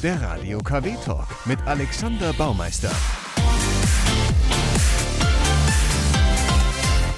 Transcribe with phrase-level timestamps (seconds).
[0.00, 2.92] Der Radio KW Talk mit Alexander Baumeister.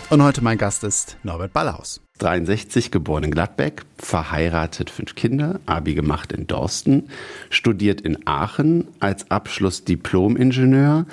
[0.09, 2.01] Und heute mein Gast ist Norbert Ballhaus.
[2.21, 7.11] 63, geboren in Gladbeck, verheiratet, fünf Kinder, Abi gemacht in Dorsten,
[7.51, 11.05] studiert in Aachen, als Abschluss Diplom-Ingenieur,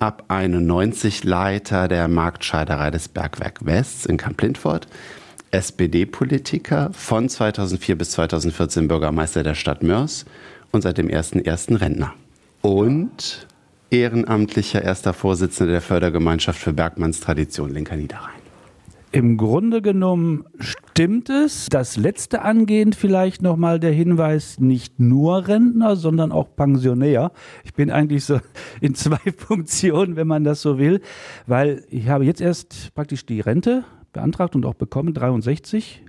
[0.00, 4.88] ab 91 Leiter der Marktscheiderei des Bergwerk West in Kamp-Lindfort,
[5.52, 10.24] SPD-Politiker, von 2004 bis 2014 Bürgermeister der Stadt Mörs
[10.74, 11.80] und seit dem 1.1.
[11.80, 12.12] Rentner.
[12.60, 13.46] Und
[13.90, 18.34] ehrenamtlicher erster Vorsitzender der Fördergemeinschaft für Bergmanns Tradition Linker Niederrhein.
[19.12, 21.68] Im Grunde genommen stimmt es.
[21.70, 27.30] Das letzte angehend vielleicht nochmal der Hinweis, nicht nur Rentner, sondern auch Pensionär.
[27.62, 28.40] Ich bin eigentlich so
[28.80, 31.00] in zwei Funktionen, wenn man das so will,
[31.46, 36.02] weil ich habe jetzt erst praktisch die Rente beantragt und auch bekommen, 63.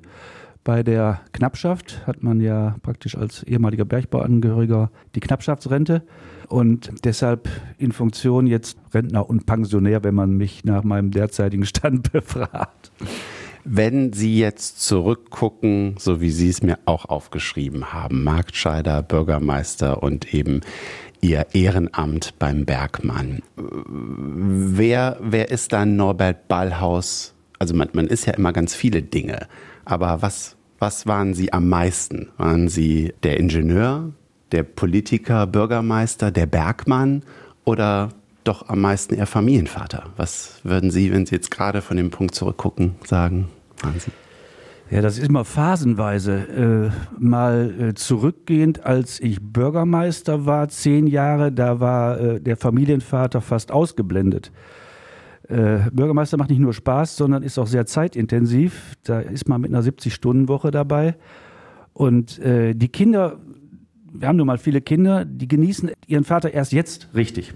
[0.65, 6.01] Bei der Knappschaft hat man ja praktisch als ehemaliger Bergbauangehöriger die Knappschaftsrente
[6.47, 7.47] und deshalb
[7.77, 12.91] in Funktion jetzt Rentner und Pensionär, wenn man mich nach meinem derzeitigen Stand befragt.
[13.63, 20.33] Wenn Sie jetzt zurückgucken, so wie Sie es mir auch aufgeschrieben haben, Marktscheider, Bürgermeister und
[20.33, 20.61] eben
[21.21, 27.35] Ihr Ehrenamt beim Bergmann, wer, wer ist dann Norbert Ballhaus?
[27.59, 29.47] Also man, man ist ja immer ganz viele Dinge,
[29.85, 32.29] aber was, was waren Sie am meisten?
[32.37, 34.11] Waren Sie der Ingenieur,
[34.51, 37.23] der Politiker, Bürgermeister, der Bergmann
[37.63, 38.09] oder
[38.43, 40.03] doch am meisten Ihr Familienvater?
[40.17, 43.47] Was würden Sie, wenn Sie jetzt gerade von dem Punkt zurückgucken, sagen?
[43.81, 44.13] Wahnsinn.
[44.91, 46.91] Ja, das ist immer phasenweise.
[46.91, 53.41] Äh, mal äh, zurückgehend, als ich Bürgermeister war, zehn Jahre, da war äh, der Familienvater
[53.41, 54.51] fast ausgeblendet.
[55.47, 58.93] Äh, Bürgermeister macht nicht nur Spaß, sondern ist auch sehr zeitintensiv.
[59.03, 61.15] Da ist man mit einer 70-Stunden-Woche dabei.
[61.93, 63.39] Und äh, die Kinder,
[64.11, 67.53] wir haben nun mal viele Kinder, die genießen ihren Vater erst jetzt richtig.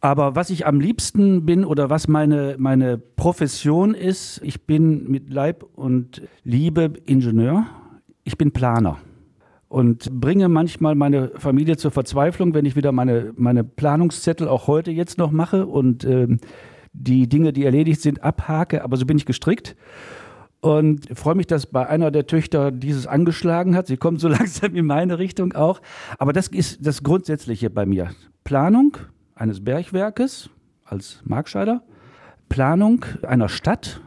[0.00, 5.32] Aber was ich am liebsten bin oder was meine, meine Profession ist, ich bin mit
[5.32, 7.66] Leib und Liebe Ingenieur.
[8.22, 8.98] Ich bin Planer
[9.68, 14.92] und bringe manchmal meine Familie zur Verzweiflung, wenn ich wieder meine, meine Planungszettel auch heute
[14.92, 16.38] jetzt noch mache und ähm,
[16.94, 18.82] die Dinge, die erledigt sind, abhake.
[18.82, 19.76] Aber so bin ich gestrickt.
[20.60, 23.86] Und freue mich, dass bei einer der Töchter dieses angeschlagen hat.
[23.86, 25.82] Sie kommt so langsam in meine Richtung auch.
[26.18, 28.10] Aber das ist das Grundsätzliche bei mir.
[28.44, 28.96] Planung,
[29.34, 30.48] eines Bergwerkes
[30.84, 31.82] als Markscheider,
[32.48, 34.00] Planung einer Stadt,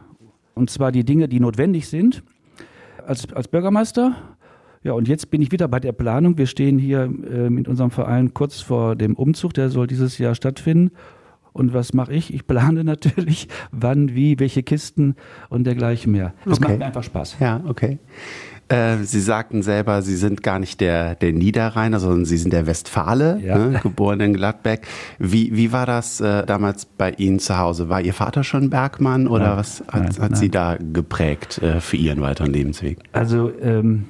[0.54, 2.22] und zwar die Dinge, die notwendig sind,
[3.06, 4.16] als, als Bürgermeister.
[4.82, 6.38] Ja, und jetzt bin ich wieder bei der Planung.
[6.38, 10.34] Wir stehen hier äh, mit unserem Verein kurz vor dem Umzug, der soll dieses Jahr
[10.34, 10.92] stattfinden.
[11.58, 12.32] Und was mache ich?
[12.32, 15.16] Ich plane natürlich, wann, wie, welche Kisten
[15.48, 16.32] und dergleichen mehr.
[16.44, 16.68] Das Okay.
[16.68, 17.36] macht mir einfach Spaß.
[17.40, 17.98] Ja, okay.
[18.68, 22.66] Äh, Sie sagten selber, Sie sind gar nicht der, der Niederrheiner, sondern Sie sind der
[22.66, 23.56] Westfale, Ja.
[23.56, 24.86] ne, geboren in Gladbeck.
[25.18, 27.88] Wie, wie war das äh, damals bei Ihnen zu Hause?
[27.88, 30.34] War Ihr Vater schon Bergmann oder Nein, was hat, nein, hat nein.
[30.34, 32.98] Sie da geprägt äh, für Ihren weiteren Lebensweg?
[33.12, 34.04] Also ähm,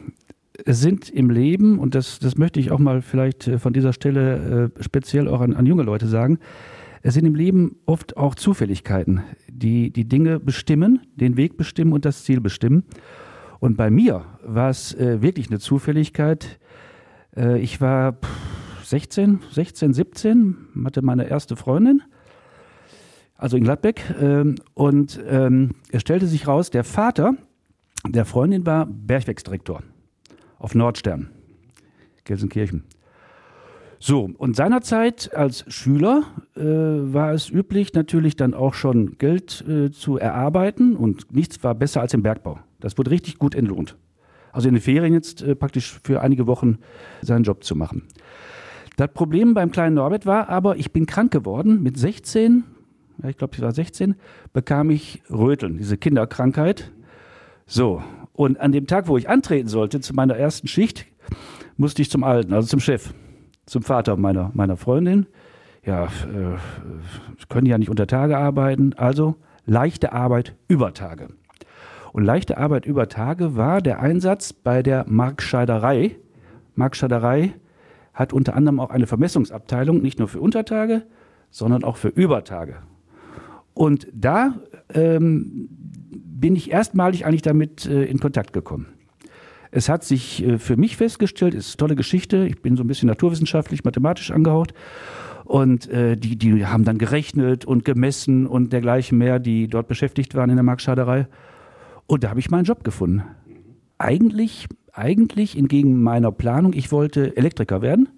[0.64, 3.92] es sind im Leben, und das, das möchte ich auch mal vielleicht äh, von dieser
[3.92, 6.40] Stelle äh, speziell auch an, an junge Leute sagen,
[7.08, 12.04] es sind im Leben oft auch Zufälligkeiten, die die Dinge bestimmen, den Weg bestimmen und
[12.04, 12.84] das Ziel bestimmen.
[13.60, 16.60] Und bei mir war es äh, wirklich eine Zufälligkeit.
[17.34, 22.02] Äh, ich war pff, 16, 16, 17, hatte meine erste Freundin,
[23.36, 24.02] also in Gladbeck.
[24.20, 27.36] Ähm, und ähm, es stellte sich raus, der Vater
[28.06, 29.82] der Freundin war Bergwerksdirektor
[30.58, 31.30] auf Nordstern,
[32.24, 32.84] Gelsenkirchen.
[34.00, 36.22] So, und seinerzeit als Schüler
[36.56, 41.74] äh, war es üblich, natürlich dann auch schon Geld äh, zu erarbeiten und nichts war
[41.74, 42.60] besser als im Bergbau.
[42.78, 43.96] Das wurde richtig gut entlohnt.
[44.52, 46.78] Also in den Ferien jetzt äh, praktisch für einige Wochen
[47.22, 48.04] seinen Job zu machen.
[48.96, 51.82] Das Problem beim kleinen Norbert war aber, ich bin krank geworden.
[51.82, 52.64] Mit 16,
[53.22, 54.14] ja, ich glaube, ich war 16,
[54.52, 56.92] bekam ich Röteln, diese Kinderkrankheit.
[57.66, 61.06] So, und an dem Tag, wo ich antreten sollte, zu meiner ersten Schicht,
[61.76, 63.12] musste ich zum Alten, also zum Chef,
[63.68, 65.26] zum Vater meiner, meiner Freundin.
[65.84, 66.58] Ja, äh,
[67.48, 71.28] können ja nicht unter Tage arbeiten, also leichte Arbeit über Tage.
[72.12, 76.16] Und leichte Arbeit über Tage war der Einsatz bei der Markscheiderei.
[76.74, 77.54] Markscheiderei
[78.14, 81.02] hat unter anderem auch eine Vermessungsabteilung, nicht nur für Untertage,
[81.50, 82.76] sondern auch für Übertage.
[83.74, 84.54] Und da
[84.92, 88.86] ähm, bin ich erstmalig eigentlich damit äh, in Kontakt gekommen.
[89.70, 92.46] Es hat sich äh, für mich festgestellt, ist eine tolle Geschichte.
[92.46, 94.74] Ich bin so ein bisschen naturwissenschaftlich, mathematisch angehaucht.
[95.44, 100.34] Und äh, die, die haben dann gerechnet und gemessen und dergleichen mehr, die dort beschäftigt
[100.34, 101.26] waren in der Marktschaderei.
[102.06, 103.22] Und da habe ich meinen Job gefunden.
[103.98, 108.08] Eigentlich, eigentlich entgegen meiner Planung, ich wollte Elektriker werden.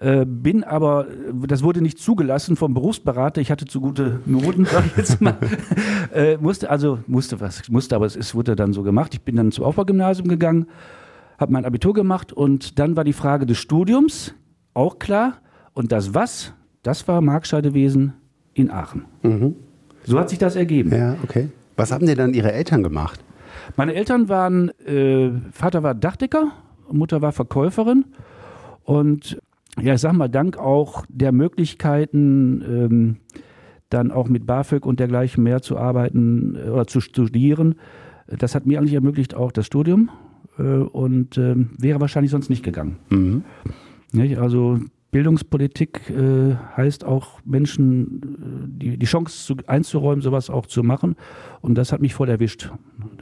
[0.00, 1.08] Äh, bin aber,
[1.46, 3.42] das wurde nicht zugelassen vom Berufsberater.
[3.42, 5.36] Ich hatte zu gute Noten, sag ich jetzt mal.
[6.14, 9.12] äh, musste also, musste was, musste, aber es, es wurde dann so gemacht.
[9.12, 10.66] Ich bin dann zum Aufbaugymnasium gegangen,
[11.38, 14.34] habe mein Abitur gemacht und dann war die Frage des Studiums
[14.72, 15.34] auch klar.
[15.74, 18.14] Und das was, das war Markscheidewesen
[18.54, 19.04] in Aachen.
[19.22, 19.54] Mhm.
[20.04, 20.94] So hat sich das ergeben.
[20.94, 21.50] Ja, okay.
[21.76, 23.20] Was haben dir dann Ihre Eltern gemacht?
[23.76, 26.52] Meine Eltern waren, äh, Vater war Dachdecker,
[26.90, 28.06] Mutter war Verkäuferin
[28.84, 29.39] und
[29.82, 33.16] ja, ich sag mal, dank auch der Möglichkeiten, ähm,
[33.88, 37.74] dann auch mit BAföG und dergleichen mehr zu arbeiten äh, oder zu studieren,
[38.26, 40.10] das hat mir eigentlich ermöglicht auch das Studium
[40.58, 42.96] äh, und äh, wäre wahrscheinlich sonst nicht gegangen.
[43.10, 43.44] Mhm.
[44.12, 44.38] Nicht?
[44.38, 44.78] Also
[45.10, 51.16] Bildungspolitik äh, heißt auch Menschen äh, die, die Chance zu, einzuräumen, sowas auch zu machen.
[51.60, 52.70] Und das hat mich voll erwischt.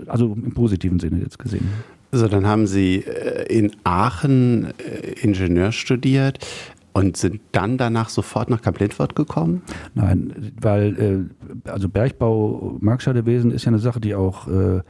[0.06, 1.66] Also im positiven Sinne jetzt gesehen.
[2.10, 6.44] So, dann haben Sie äh, in Aachen äh, Ingenieur studiert
[6.92, 9.62] und sind dann danach sofort nach Kamp-Lindfort gekommen?
[9.94, 11.28] Nein, weil
[11.66, 14.80] äh, also Bergbau, Markscheidewesen ist ja eine Sache, die auch äh,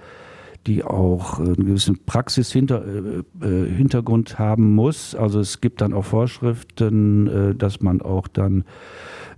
[0.68, 5.16] die auch einen gewissen Praxishintergrund äh, haben muss.
[5.16, 8.62] Also es gibt dann auch Vorschriften, dass man auch dann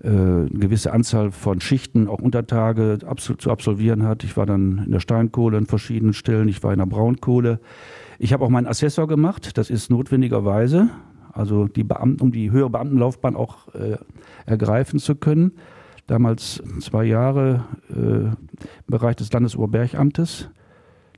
[0.03, 4.25] eine gewisse Anzahl von Schichten, auch Untertage zu absolvieren hat.
[4.25, 7.61] Ich war dann in der Steinkohle an verschiedenen Stellen, ich war in der Braunkohle.
[8.19, 10.89] Ich habe auch meinen Assessor gemacht, das ist notwendigerweise,
[11.33, 13.99] also die Beamten, um die höhere Beamtenlaufbahn auch äh,
[14.47, 15.53] ergreifen zu können.
[16.07, 18.37] Damals zwei Jahre äh, im
[18.89, 20.49] Bereich des Landesoberbergamtes.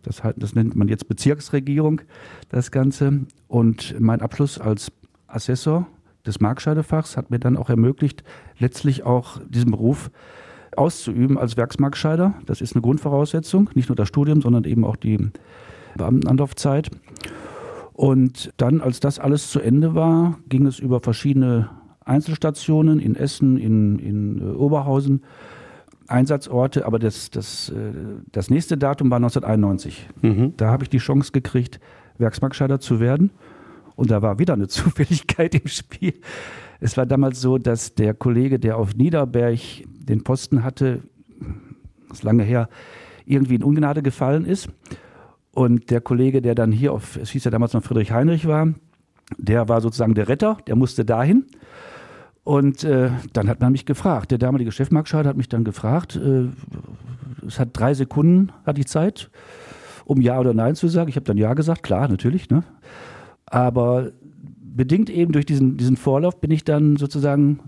[0.02, 2.00] Das, das nennt man jetzt Bezirksregierung,
[2.48, 3.20] das Ganze.
[3.48, 4.92] Und mein Abschluss als
[5.26, 5.86] Assessor
[6.26, 8.22] des Markscheidefachs hat mir dann auch ermöglicht,
[8.58, 10.10] letztlich auch diesen Beruf
[10.76, 12.34] auszuüben als Werksmarkscheider.
[12.46, 15.18] Das ist eine Grundvoraussetzung, nicht nur das Studium, sondern eben auch die
[15.96, 16.90] Beamtenanlaufzeit.
[17.92, 21.70] Und dann, als das alles zu Ende war, ging es über verschiedene
[22.04, 25.22] Einzelstationen in Essen, in, in äh, Oberhausen,
[26.12, 27.92] Einsatzorte, aber das, das, äh,
[28.30, 30.08] das nächste Datum war 1991.
[30.22, 30.54] Mhm.
[30.56, 31.80] Da habe ich die Chance gekriegt,
[32.18, 33.30] Werksmarkscheider zu werden.
[33.96, 36.14] Und da war wieder eine Zufälligkeit im Spiel.
[36.80, 41.02] Es war damals so, dass der Kollege, der auf Niederberg den Posten hatte,
[42.08, 42.68] das ist lange her,
[43.24, 44.68] irgendwie in Ungnade gefallen ist.
[45.52, 48.74] Und der Kollege, der dann hier auf, es hieß ja damals noch Friedrich Heinrich war,
[49.38, 51.46] der war sozusagen der Retter, der musste dahin.
[52.44, 54.30] Und äh, dann hat man mich gefragt.
[54.30, 56.16] Der damalige Chefmarktscheider hat mich dann gefragt.
[56.16, 56.48] Äh,
[57.46, 59.30] es hat drei Sekunden, hatte ich Zeit,
[60.04, 61.08] um Ja oder Nein zu sagen.
[61.08, 62.50] Ich habe dann Ja gesagt, klar, natürlich.
[62.50, 62.64] Ne?
[63.46, 64.10] Aber
[64.60, 67.60] bedingt eben durch diesen, diesen Vorlauf bin ich dann sozusagen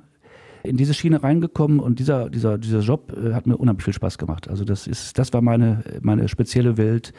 [0.65, 4.17] in diese Schiene reingekommen und dieser, dieser, dieser Job äh, hat mir unheimlich viel Spaß
[4.17, 4.49] gemacht.
[4.49, 7.12] Also das ist, das war meine, meine spezielle Welt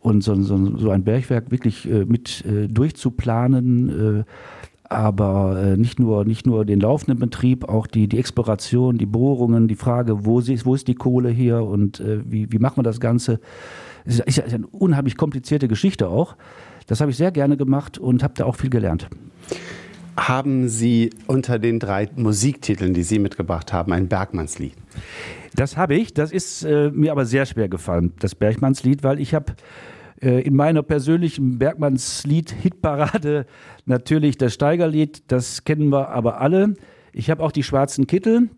[0.00, 4.24] und so, so, so ein Bergwerk wirklich äh, mit äh, durchzuplanen, äh,
[4.90, 9.68] aber äh, nicht nur nicht nur den laufenden Betrieb, auch die die Exploration, die Bohrungen,
[9.68, 12.82] die Frage, wo ist, wo ist die Kohle hier und äh, wie wie machen wir
[12.82, 13.40] das Ganze?
[14.04, 16.36] Es ist, ist eine unheimlich komplizierte Geschichte auch.
[16.88, 19.08] Das habe ich sehr gerne gemacht und habe da auch viel gelernt.
[20.16, 24.74] Haben Sie unter den drei Musiktiteln, die Sie mitgebracht haben, ein Bergmannslied?
[25.54, 26.14] Das habe ich.
[26.14, 29.52] Das ist äh, mir aber sehr schwer gefallen, das Bergmannslied, weil ich habe
[30.20, 33.46] in meiner persönlichen Bergmannslied-Hitparade
[33.86, 35.24] natürlich das Steigerlied.
[35.28, 36.74] Das kennen wir aber alle.
[37.12, 38.50] Ich habe auch die schwarzen Kittel.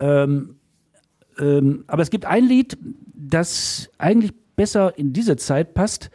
[0.00, 0.56] Ähm,
[1.38, 2.78] ähm, aber es gibt ein Lied,
[3.14, 6.10] das eigentlich besser in diese Zeit passt.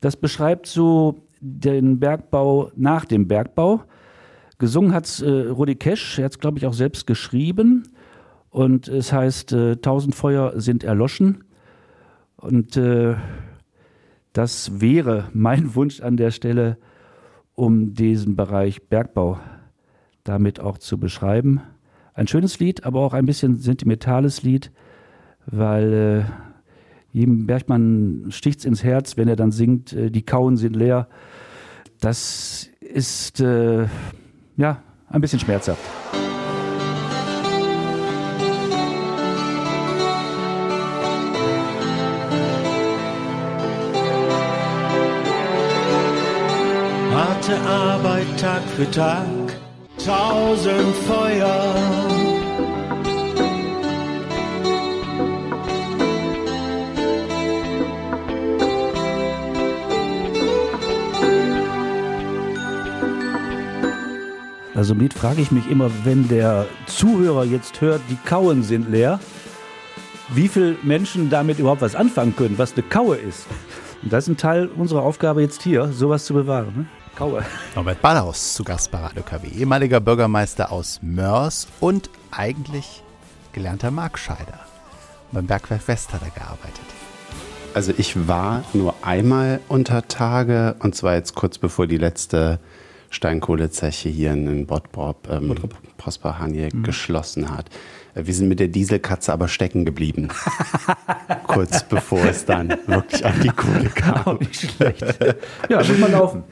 [0.00, 3.82] Das beschreibt so den Bergbau nach dem Bergbau.
[4.58, 7.84] Gesungen hat äh, Rudi Kesch, er hat es, glaube ich, auch selbst geschrieben.
[8.50, 9.76] Und es heißt, äh,
[10.12, 11.44] Feuer sind erloschen.
[12.36, 13.16] Und äh,
[14.34, 16.76] das wäre mein Wunsch an der Stelle,
[17.54, 19.38] um diesen Bereich Bergbau
[20.24, 21.62] damit auch zu beschreiben.
[22.14, 24.72] Ein schönes Lied, aber auch ein bisschen sentimentales Lied,
[25.46, 30.74] weil äh, jedem Bergmann sticht's ins Herz, wenn er dann singt, äh, die Kauen sind
[30.74, 31.08] leer.
[32.00, 33.86] Das ist äh,
[34.56, 36.03] ja ein bisschen schmerzhaft.
[47.44, 49.26] Harte Arbeit Tag für Tag,
[50.02, 51.74] tausend Feuer
[64.74, 69.20] Also im frage ich mich immer, wenn der Zuhörer jetzt hört, die Kauen sind leer,
[70.30, 73.46] wie viele Menschen damit überhaupt was anfangen können, was eine Kaue ist.
[74.02, 76.72] Und das ist ein Teil unserer Aufgabe jetzt hier, sowas zu bewahren.
[76.74, 77.03] Ne?
[77.16, 77.44] Kaue.
[77.76, 83.02] Norbert Ballhaus zu Gast bei Radio KW, ehemaliger Bürgermeister aus Mörs und eigentlich
[83.52, 84.58] gelernter Markscheider.
[85.30, 86.84] Beim Bergwerk West hat er gearbeitet.
[87.72, 92.58] Also ich war nur einmal unter Tage und zwar jetzt kurz bevor die letzte
[93.10, 95.54] Steinkohlezeche hier in Bottrop, ähm.
[95.96, 96.82] Prosper Hanje mhm.
[96.82, 97.66] geschlossen hat.
[98.14, 100.28] Äh, wir sind mit der Dieselkatze aber stecken geblieben.
[101.46, 104.26] Kurz bevor es dann wirklich an die Kohle kam.
[104.26, 105.04] Auch nicht schlecht.
[105.68, 106.44] Ja, muss mal laufen.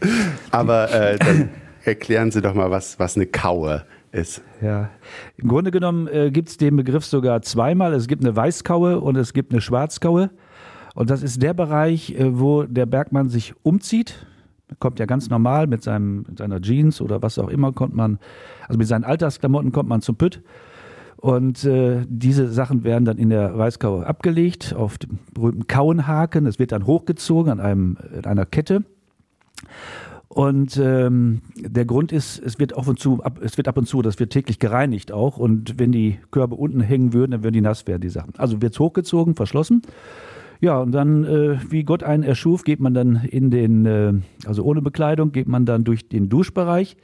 [0.51, 1.51] Aber äh, dann
[1.85, 4.43] erklären Sie doch mal, was, was eine Kaue ist.
[4.61, 4.91] Ja,
[5.37, 7.95] im Grunde genommen äh, gibt es den Begriff sogar zweimal.
[7.95, 10.31] Es gibt eine Weißkaue und es gibt eine Schwarzkaue.
[10.95, 14.27] Und das ist der Bereich, äh, wo der Bergmann sich umzieht.
[14.79, 18.19] Kommt ja ganz normal mit, seinem, mit seiner Jeans oder was auch immer, kommt man,
[18.69, 20.43] also mit seinen Alltagsklamotten kommt man zum Pütt.
[21.23, 26.47] Und äh, diese Sachen werden dann in der Weißkaue abgelegt auf dem berühmten Kauenhaken.
[26.47, 28.83] Es wird dann hochgezogen an einem, in einer Kette.
[30.27, 33.87] Und ähm, der Grund ist, es wird ab und zu, ab, es wird ab und
[33.87, 35.37] zu, das wird täglich gereinigt auch.
[35.37, 38.33] Und wenn die Körbe unten hängen würden, dann würden die nass werden, die Sachen.
[38.37, 39.83] Also wird es hochgezogen, verschlossen.
[40.61, 44.13] Ja, und dann, äh, wie Gott einen erschuf, geht man dann in den, äh,
[44.45, 46.97] also ohne Bekleidung, geht man dann durch den Duschbereich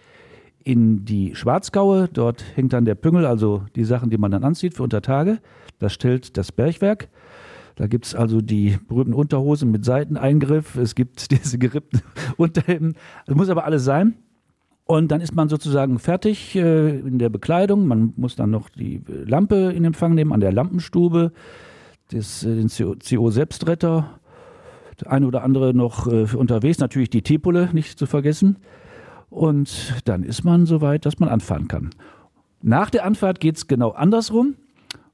[0.69, 2.11] in die Schwarzgaue.
[2.13, 5.39] Dort hängt dann der Püngel, also die Sachen, die man dann anzieht für Untertage.
[5.79, 7.09] Das stellt das Bergwerk.
[7.77, 10.77] Da gibt es also die berühmten Unterhosen mit Seiteneingriff.
[10.77, 12.03] Es gibt diese gerippten
[12.37, 12.97] Unterhemden.
[13.25, 14.15] Das muss aber alles sein.
[14.85, 17.87] Und dann ist man sozusagen fertig äh, in der Bekleidung.
[17.87, 21.33] Man muss dann noch die Lampe in Empfang nehmen an der Lampenstube
[22.11, 24.21] das, äh, den CO-Selbstretter,
[25.01, 28.57] der eine oder andere noch äh, unterwegs, natürlich die Tepole nicht zu vergessen.
[29.31, 31.91] Und dann ist man so weit, dass man anfahren kann.
[32.63, 34.57] Nach der Anfahrt geht es genau andersrum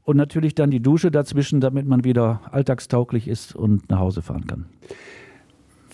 [0.04, 4.46] und natürlich dann die Dusche dazwischen, damit man wieder alltagstauglich ist und nach Hause fahren
[4.46, 4.66] kann.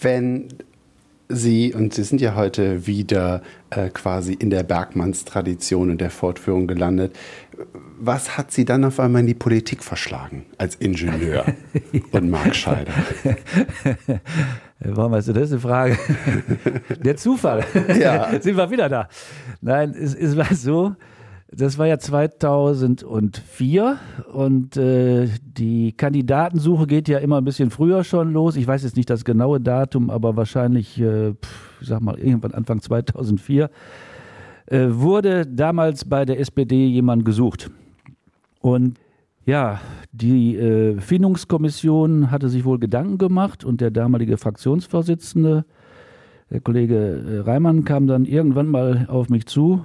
[0.01, 0.49] Wenn
[1.33, 6.67] Sie, und Sie sind ja heute wieder äh, quasi in der Bergmannstradition und der Fortführung
[6.67, 7.17] gelandet.
[8.01, 11.45] Was hat Sie dann auf einmal in die Politik verschlagen als Ingenieur
[11.93, 12.01] ja.
[12.11, 12.93] und Markscheider?
[14.83, 15.99] Warum hast du das eine Frage?
[17.05, 17.65] Der Zufall.
[18.01, 18.31] Ja.
[18.41, 19.09] Sind wir wieder da?
[19.61, 20.97] Nein, es, es war so,
[21.51, 23.99] das war ja 2004
[24.33, 28.57] und äh, die Kandidatensuche geht ja immer ein bisschen früher schon los.
[28.57, 31.35] Ich weiß jetzt nicht das genaue Datum, aber wahrscheinlich, äh,
[31.81, 33.69] ich sag mal, irgendwann Anfang 2004
[34.67, 37.71] äh, wurde damals bei der SPD jemand gesucht.
[38.61, 38.99] Und
[39.47, 39.81] ja,
[40.13, 45.65] die äh, Findungskommission hatte sich wohl Gedanken gemacht und der damalige Fraktionsvorsitzende,
[46.51, 49.85] der Kollege äh, Reimann, kam dann irgendwann mal auf mich zu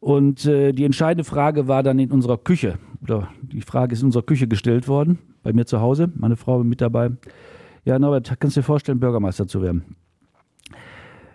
[0.00, 4.06] und äh, die entscheidende Frage war dann in unserer Küche, oder die Frage ist in
[4.06, 7.10] unserer Küche gestellt worden, bei mir zu Hause, meine Frau mit dabei.
[7.84, 9.96] Ja, Norbert, kannst du dir vorstellen, Bürgermeister zu werden?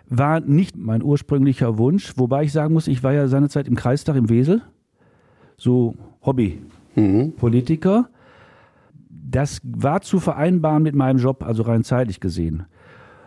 [0.08, 4.16] War nicht mein ursprünglicher Wunsch, wobei ich sagen muss, ich war ja seinerzeit im Kreistag
[4.16, 4.62] im Wesel,
[5.56, 5.94] so
[6.24, 6.75] Hobby-Politiker.
[6.96, 7.34] Mhm.
[9.08, 12.66] Das war zu vereinbaren mit meinem Job, also rein zeitlich gesehen.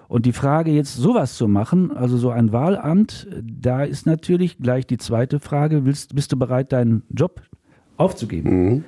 [0.08, 4.88] Und die Frage jetzt sowas zu machen, also so ein Wahlamt, da ist natürlich gleich
[4.88, 7.42] die zweite Frage, willst, bist du bereit, deinen Job
[7.96, 8.50] aufzugeben?
[8.50, 8.84] Mhm.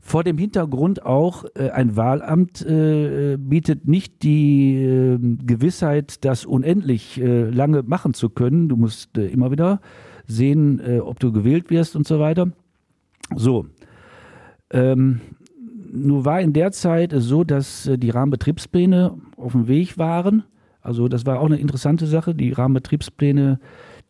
[0.00, 7.20] Vor dem Hintergrund auch, äh, ein Wahlamt äh, bietet nicht die äh, Gewissheit, das unendlich
[7.20, 8.68] äh, lange machen zu können.
[8.68, 9.80] Du musst äh, immer wieder
[10.26, 12.50] sehen, äh, ob du gewählt wirst und so weiter.
[13.36, 13.66] So.
[14.70, 15.20] Ähm,
[15.92, 20.44] nur war in der Zeit so, dass äh, die Rahmenbetriebspläne auf dem Weg waren.
[20.82, 22.34] Also das war auch eine interessante Sache.
[22.34, 23.58] Die Rahmenbetriebspläne,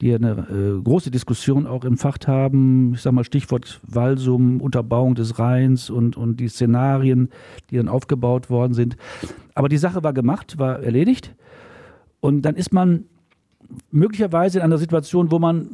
[0.01, 2.95] die eine äh, große Diskussion auch empfacht haben.
[2.95, 7.31] Ich sage mal Stichwort Walsum, Unterbauung des Rheins und, und die Szenarien,
[7.71, 8.97] die dann aufgebaut worden sind.
[9.55, 11.35] Aber die Sache war gemacht, war erledigt.
[12.21, 13.05] Und dann ist man
[13.91, 15.69] möglicherweise in einer Situation, wo man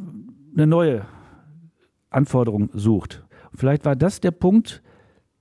[0.55, 1.05] eine neue
[2.09, 3.26] Anforderung sucht.
[3.57, 4.83] Vielleicht war das der Punkt,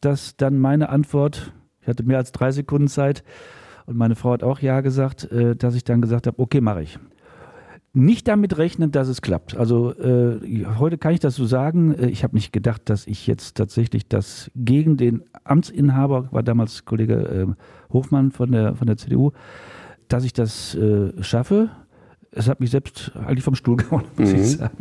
[0.00, 3.22] dass dann meine Antwort, ich hatte mehr als drei Sekunden Zeit
[3.84, 6.82] und meine Frau hat auch Ja gesagt, äh, dass ich dann gesagt habe, okay, mache
[6.82, 6.98] ich.
[7.92, 9.54] Nicht damit rechnen, dass es klappt.
[9.54, 11.94] Also äh, heute kann ich das so sagen.
[11.94, 16.86] Äh, ich habe nicht gedacht, dass ich jetzt tatsächlich das gegen den Amtsinhaber, war damals
[16.86, 19.32] Kollege äh, Hofmann von der, von der CDU,
[20.08, 21.68] dass ich das äh, schaffe
[22.36, 24.36] es hat mich selbst eigentlich vom Stuhl gehauen, muss mhm.
[24.36, 24.76] ich sagen.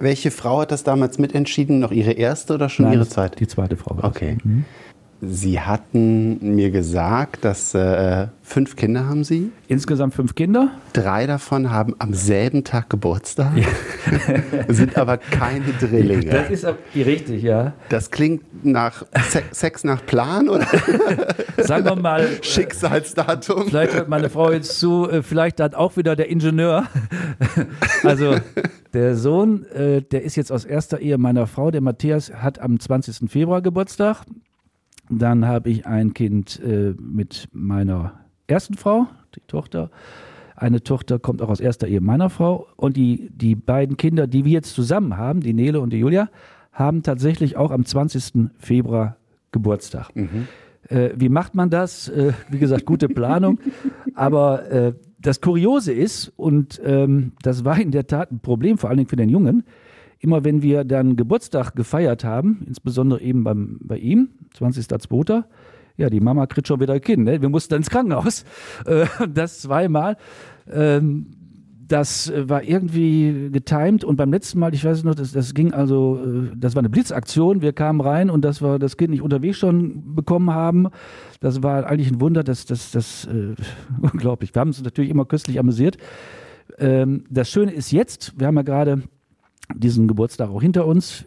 [0.00, 1.80] Welche Frau hat das damals mitentschieden?
[1.80, 3.40] Noch ihre erste oder schon Nein, ihre Zeit?
[3.40, 3.98] Die zweite Frau.
[4.02, 4.38] okay.
[4.42, 4.64] Mhm.
[5.20, 9.50] Sie hatten mir gesagt, dass äh, fünf Kinder haben Sie.
[9.66, 10.70] Insgesamt fünf Kinder.
[10.92, 13.52] Drei davon haben am selben Tag Geburtstag,
[14.68, 16.26] sind aber keine Drillinge.
[16.26, 17.72] Das ist richtig, ja.
[17.88, 20.66] Das klingt nach Se Sex nach Plan oder
[21.56, 23.68] Sagen wir mal, Schicksalsdatum.
[23.68, 26.84] vielleicht hört meine Frau jetzt zu, äh, vielleicht dann auch wieder der Ingenieur.
[28.02, 28.36] Also
[28.92, 32.78] der Sohn, äh, der ist jetzt aus erster Ehe meiner Frau, der Matthias, hat am
[32.78, 33.28] 20.
[33.30, 34.22] Februar Geburtstag.
[35.08, 38.12] Dann habe ich ein Kind äh, mit meiner
[38.46, 39.90] ersten Frau, die Tochter.
[40.56, 42.66] Eine Tochter kommt auch aus erster Ehe meiner Frau.
[42.76, 46.28] Und die, die beiden Kinder, die wir jetzt zusammen haben, die Nele und die Julia,
[46.72, 48.50] haben tatsächlich auch am 20.
[48.58, 49.16] Februar
[49.52, 50.10] Geburtstag.
[50.88, 52.08] Äh, wie macht man das?
[52.08, 53.58] Äh, wie gesagt, gute Planung.
[54.14, 58.90] Aber äh, das Kuriose ist, und ähm, das war in der Tat ein Problem, vor
[58.90, 59.64] allen Dingen für den Jungen,
[60.18, 65.44] immer wenn wir dann Geburtstag gefeiert haben, insbesondere eben beim, bei ihm, 20.02.,
[65.98, 67.24] ja, die Mama kriegt schon wieder ein Kind.
[67.24, 67.40] Ne?
[67.40, 68.44] Wir mussten ins Krankenhaus.
[68.86, 70.16] Äh, das zweimal.
[70.70, 71.26] Ähm,
[71.88, 76.20] das war irgendwie getimed und beim letzten Mal, ich weiß noch, das, das ging also,
[76.22, 77.62] äh, das war eine Blitzaktion.
[77.62, 80.88] Wir kamen rein und das war das Kind nicht unterwegs schon bekommen haben.
[81.40, 83.54] Das war eigentlich ein Wunder, das, das, das, äh,
[84.00, 84.54] unglaublich.
[84.54, 85.96] Wir haben uns natürlich immer köstlich amüsiert.
[86.78, 89.02] Ähm, das Schöne ist jetzt, wir haben ja gerade
[89.74, 91.24] diesen Geburtstag auch hinter uns.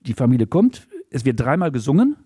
[0.00, 2.16] Die Familie kommt, es wird dreimal gesungen.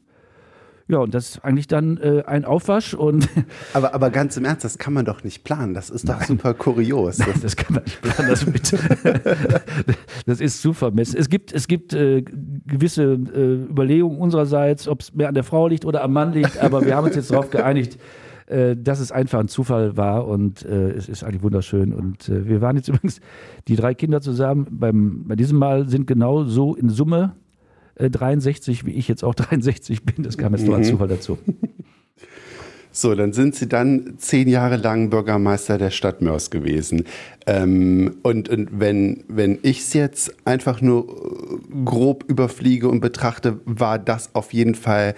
[0.90, 3.28] Ja, und das ist eigentlich dann äh, ein Aufwasch und
[3.74, 5.72] Aber, aber ganz im Ernst, das kann man doch nicht planen.
[5.72, 7.18] Das ist doch super kurios.
[7.18, 8.76] Das, das kann man nicht planen, das, bitte.
[10.26, 11.16] das ist zu vermessen.
[11.16, 15.68] Es gibt, es gibt äh, gewisse äh, Überlegungen unsererseits, ob es mehr an der Frau
[15.68, 17.96] liegt oder am Mann liegt, aber wir haben uns jetzt darauf geeinigt,
[18.50, 21.92] äh, dass es einfach ein Zufall war und äh, es ist eigentlich wunderschön.
[21.92, 23.20] Und äh, wir waren jetzt übrigens
[23.68, 24.66] die drei Kinder zusammen.
[24.70, 27.36] Beim, bei diesem Mal sind genau so in Summe
[27.94, 30.24] äh, 63, wie ich jetzt auch 63 bin.
[30.24, 31.38] Das kam jetzt nur als Zufall dazu.
[32.92, 37.04] So, dann sind Sie dann zehn Jahre lang Bürgermeister der Stadt Mörs gewesen.
[37.46, 43.60] Ähm, und und wenn, wenn ich es jetzt einfach nur äh, grob überfliege und betrachte,
[43.64, 45.14] war das auf jeden Fall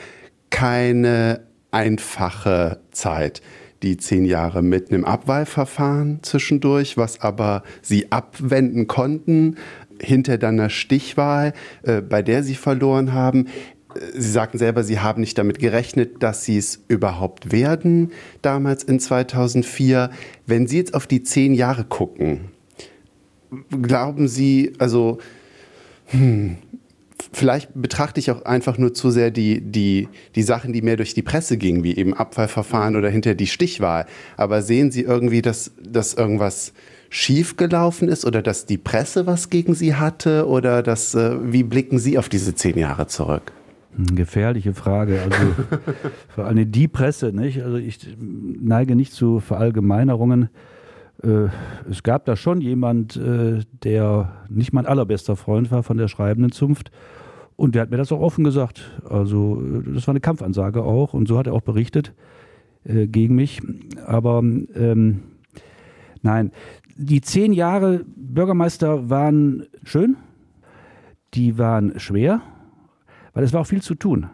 [0.50, 1.40] keine
[1.72, 3.42] einfache Zeit.
[3.82, 9.56] Die zehn Jahre mit einem Abwahlverfahren zwischendurch, was aber Sie abwenden konnten,
[10.00, 11.52] hinter dann einer Stichwahl,
[11.82, 13.48] äh, bei der Sie verloren haben.
[14.14, 19.00] Sie sagten selber, Sie haben nicht damit gerechnet, dass Sie es überhaupt werden, damals in
[19.00, 20.10] 2004.
[20.46, 22.52] Wenn Sie jetzt auf die zehn Jahre gucken,
[23.82, 25.18] glauben Sie, also,
[26.06, 26.56] hm,
[27.32, 31.14] vielleicht betrachte ich auch einfach nur zu sehr die, die, die Sachen, die mehr durch
[31.14, 34.06] die Presse gingen, wie eben Abwahlverfahren oder hinter die Stichwahl.
[34.36, 36.72] Aber sehen Sie irgendwie, dass, dass irgendwas
[37.08, 40.46] schiefgelaufen ist oder dass die Presse was gegen Sie hatte?
[40.46, 43.52] Oder dass, äh, wie blicken Sie auf diese zehn Jahre zurück?
[43.96, 45.20] Hm, Gefährliche Frage.
[45.22, 45.36] Also
[46.28, 47.62] vor allem die Presse, nicht?
[47.62, 50.48] Also ich neige nicht zu Verallgemeinerungen.
[51.22, 51.48] Äh,
[51.90, 56.52] es gab da schon jemand, äh, der nicht mein allerbester Freund war von der schreibenden
[56.52, 56.90] Zunft.
[57.56, 59.00] Und der hat mir das auch offen gesagt.
[59.08, 61.14] Also äh, das war eine Kampfansage auch.
[61.14, 62.14] Und so hat er auch berichtet
[62.84, 63.60] äh, gegen mich.
[64.06, 65.22] Aber ähm,
[66.22, 66.52] nein,
[66.96, 70.16] die zehn Jahre Bürgermeister waren schön.
[71.34, 72.42] Die waren schwer
[73.32, 74.28] weil es war auch viel zu tun.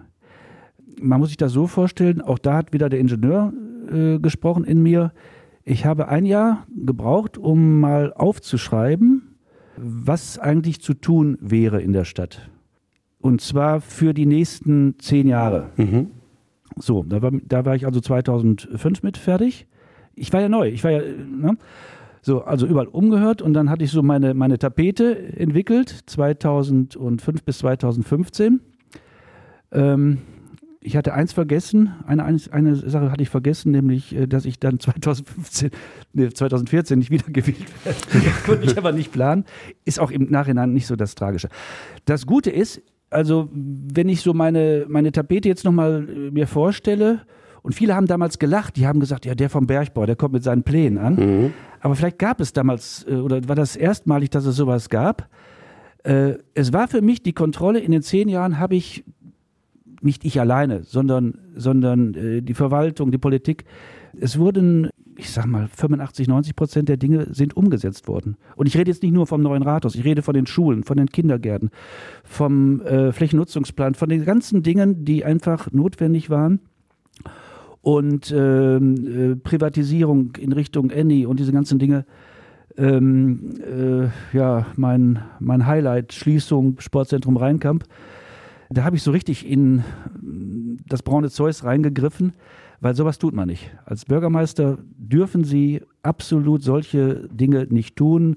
[1.00, 3.52] Man muss sich das so vorstellen, auch da hat wieder der Ingenieur
[3.90, 5.12] äh, gesprochen in mir.
[5.64, 9.37] Ich habe ein Jahr gebraucht, um mal aufzuschreiben,
[9.76, 12.50] was eigentlich zu tun wäre in der Stadt.
[13.20, 15.70] Und zwar für die nächsten zehn Jahre.
[15.76, 16.11] Mhm.
[16.76, 19.66] So, da war, da war ich also 2005 mit fertig.
[20.14, 21.57] Ich war ja neu, ich war ja, ne?
[22.20, 27.59] So, also überall umgehört und dann hatte ich so meine, meine Tapete entwickelt, 2005 bis
[27.59, 28.61] 2015.
[29.72, 30.18] Ähm,
[30.81, 34.81] ich hatte eins vergessen, eine, eine Sache hatte ich vergessen, nämlich, äh, dass ich dann
[34.81, 35.70] 2015,
[36.12, 37.98] nee, 2014 nicht wiedergewählt werde.
[38.12, 39.44] Das konnte ich aber nicht planen.
[39.85, 41.48] Ist auch im Nachhinein nicht so das Tragische.
[42.04, 47.21] Das Gute ist, also, wenn ich so meine, meine Tapete jetzt nochmal äh, mir vorstelle,
[47.62, 50.44] und viele haben damals gelacht, die haben gesagt, ja, der vom Bergbau, der kommt mit
[50.44, 51.14] seinen Plänen an.
[51.14, 51.53] Mhm.
[51.81, 55.29] Aber vielleicht gab es damals, äh, oder war das erstmalig, dass es sowas gab.
[56.05, 59.05] Äh, Es war für mich die Kontrolle, in den zehn Jahren habe ich
[60.01, 62.12] nicht ich alleine, sondern, sondern
[62.44, 63.64] die Verwaltung, die Politik.
[64.21, 68.37] Es wurden, ich sag mal, 85, 90 Prozent der Dinge sind umgesetzt worden.
[68.54, 70.96] Und ich rede jetzt nicht nur vom neuen Rathaus, ich rede von den Schulen, von
[70.96, 71.70] den Kindergärten,
[72.24, 76.61] vom äh, Flächennutzungsplan, von den ganzen Dingen, die einfach notwendig waren.
[77.83, 82.04] Und ähm, äh, Privatisierung in Richtung Annie und diese ganzen Dinge.
[82.76, 87.85] Ähm, äh, ja, mein, mein Highlight, Schließung, Sportzentrum Rheinkamp
[88.70, 89.83] da habe ich so richtig in
[90.87, 92.35] das braune Zeus reingegriffen,
[92.81, 93.71] weil sowas tut man nicht.
[93.85, 98.37] Als Bürgermeister dürfen Sie absolut solche Dinge nicht tun.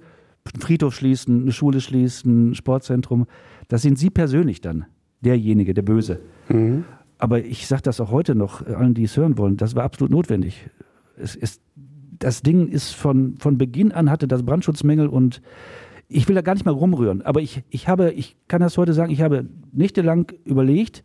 [0.54, 3.28] Einen Friedhof schließen, eine Schule schließen, ein Sportzentrum.
[3.68, 4.86] Das sind Sie persönlich dann,
[5.22, 6.20] derjenige, der Böse.
[6.50, 6.86] Mhm.
[7.18, 10.12] Aber ich sage das auch heute noch allen, die es hören wollen, das war absolut
[10.12, 10.70] notwendig.
[11.18, 11.62] Es ist,
[12.18, 15.42] das Ding ist von, von Beginn an hatte das Brandschutzmängel und
[16.08, 18.94] ich will da gar nicht mal rumrühren, aber ich, ich habe, ich kann das heute
[18.94, 21.04] sagen, ich habe nächtelang überlegt,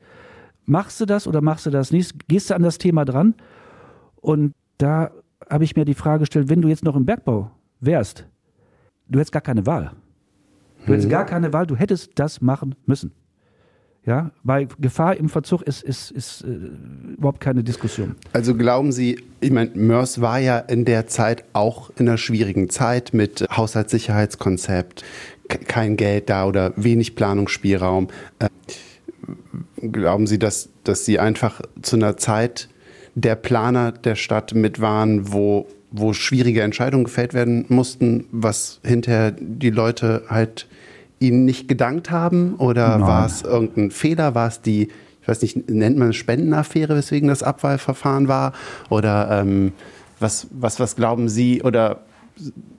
[0.67, 2.29] machst du das oder machst du das nicht?
[2.29, 3.35] Gehst du an das Thema dran?
[4.17, 5.11] Und da
[5.49, 7.51] habe ich mir die Frage gestellt, wenn du jetzt noch im Bergbau
[7.81, 8.27] wärst,
[9.09, 9.93] du hättest gar keine Wahl.
[10.87, 13.13] Du hättest gar keine Wahl, du hättest das machen müssen.
[14.05, 16.49] Ja, weil Gefahr im Verzug ist, ist, ist äh,
[17.17, 18.15] überhaupt keine Diskussion.
[18.33, 22.71] Also glauben Sie, ich meine, Mörs war ja in der Zeit auch in einer schwierigen
[22.71, 25.03] Zeit mit Haushaltssicherheitskonzept,
[25.49, 28.07] ke- kein Geld da oder wenig Planungsspielraum.
[28.39, 28.49] Äh,
[29.93, 32.69] glauben Sie, dass, dass Sie einfach zu einer Zeit
[33.15, 39.33] der Planer der Stadt mit waren, wo, wo schwierige Entscheidungen gefällt werden mussten, was hinterher
[39.33, 40.67] die Leute halt
[41.19, 42.57] Ihnen nicht gedankt haben?
[42.57, 43.09] Oder Nein.
[43.09, 44.35] war es irgendein Fehler?
[44.35, 44.89] War es die,
[45.23, 48.53] ich weiß nicht, nennt man es Spendenaffäre, weswegen das Abwahlverfahren war?
[48.91, 49.73] Oder ähm,
[50.21, 51.63] was, was, was glauben Sie?
[51.63, 52.03] Oder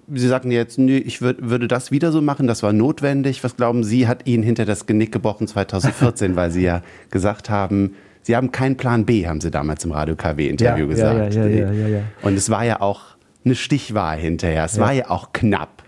[0.09, 3.43] Sie sagten jetzt, nö, ich würd, würde das wieder so machen, das war notwendig.
[3.43, 7.93] Was glauben Sie, hat Ihnen hinter das Genick gebrochen 2014, weil Sie ja gesagt haben,
[8.21, 11.33] Sie haben keinen Plan B, haben Sie damals im Radio KW-Interview Ja, gesagt.
[11.33, 12.01] ja, ja, ja, ja, ja.
[12.21, 13.01] Und es war ja auch
[13.43, 14.65] eine Stichwahl hinterher.
[14.65, 15.83] Es war ja auch knapp.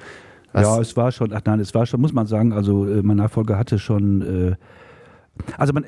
[0.54, 3.02] Was, Ja, es war schon, ach nein, es war schon, muss man sagen, also äh,
[3.04, 4.56] mein Nachfolger hatte schon, äh,
[5.58, 5.86] also man,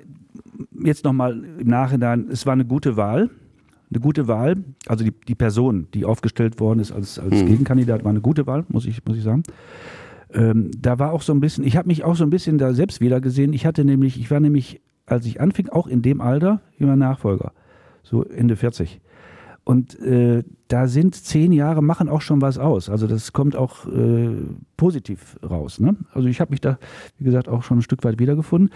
[0.84, 3.30] jetzt nochmal im Nachhinein, es war eine gute Wahl,
[3.92, 8.12] eine gute Wahl, also die, die Person, die aufgestellt worden ist als, als Gegenkandidat, war
[8.12, 9.44] eine gute Wahl, muss ich, muss ich sagen.
[10.34, 12.74] Ähm, da war auch so ein bisschen, ich habe mich auch so ein bisschen da
[12.74, 13.54] selbst wieder gesehen.
[13.54, 17.00] Ich hatte nämlich, ich war nämlich, als ich anfing, auch in dem Alter wie mein
[17.00, 17.52] Nachfolger,
[18.04, 19.02] so Ende 40.
[19.64, 22.90] Und äh, da sind zehn Jahre, machen auch schon was aus.
[22.90, 24.32] Also das kommt auch äh,
[24.76, 25.80] positiv raus.
[25.80, 25.96] Ne?
[26.14, 26.80] Also ich habe mich da,
[27.18, 28.72] wie gesagt, auch schon ein Stück weit wiedergefunden.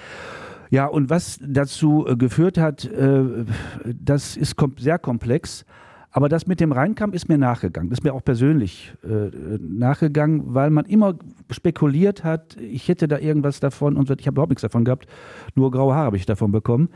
[0.70, 3.46] Ja, und was dazu äh, geführt hat, äh,
[3.86, 5.66] das ist kom sehr komplex.
[6.12, 7.90] Aber das mit dem Rheinkampf ist mir nachgegangen.
[7.90, 11.16] Das ist mir auch persönlich äh, nachgegangen, weil man immer
[11.52, 15.08] spekuliert hat, ich hätte da irgendwas davon und ich habe überhaupt nichts davon gehabt.
[15.56, 16.88] Nur graue Haare habe ich davon bekommen.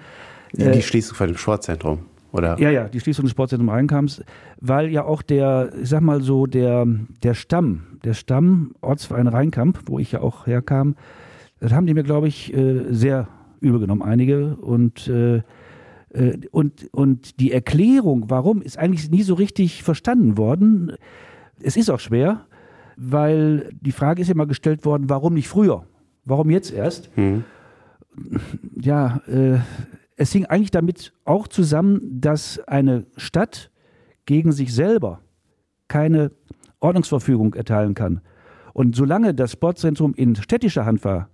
[0.53, 1.99] die, die Schließung von dem Sportzentrum,
[2.32, 2.58] oder?
[2.62, 4.23] Ja, ja, die Schließung des Sportzentrums Rheinkamps,
[4.62, 6.88] weil ja auch der, ich sag mal so, der,
[7.21, 10.95] der Stamm, der Stamm Ortsverein Rheinkamp, wo ich ja auch herkam,
[11.60, 12.55] das haben die mir, glaube ich,
[12.89, 13.27] sehr
[13.62, 14.56] übel genommen, einige.
[14.58, 15.41] Und, äh,
[16.10, 20.93] äh, und, und die Erklärung, warum, ist eigentlich nie so richtig verstanden worden.
[21.62, 22.45] Es ist auch schwer,
[22.95, 25.86] weil die Frage ist ja mal gestellt worden, warum nicht früher?
[26.26, 27.10] Warum jetzt erst?
[28.82, 29.60] ja, äh,
[30.15, 33.72] es hing eigentlich damit auch zusammen, dass eine Stadt
[34.26, 35.22] gegen sich selber
[35.88, 36.32] keine
[36.80, 38.22] Ordnungsverfügung erteilen kann.
[38.74, 41.30] Und solange das Sportzentrum in städtischer Hand war,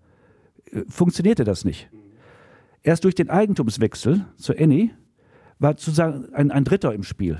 [0.72, 1.90] äh, funktionierte das nicht.
[2.86, 4.91] Erst durch den Eigentumswechsel zur ENI
[5.58, 7.39] war sozusagen ein, ein Dritter im Spiel.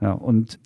[0.00, 0.58] Ja, und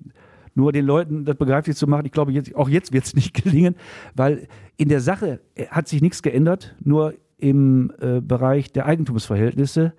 [0.55, 3.35] nur den Leuten das begreiflich zu machen, ich glaube, jetzt, auch jetzt wird es nicht
[3.35, 3.74] gelingen,
[4.14, 9.92] weil in der Sache hat sich nichts geändert, nur im äh, Bereich der Eigentumsverhältnisse.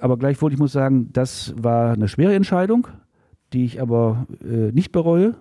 [0.00, 2.88] Aber gleichwohl, ich muss sagen, das war eine schwere Entscheidung,
[3.52, 5.34] die ich aber äh, nicht bereue,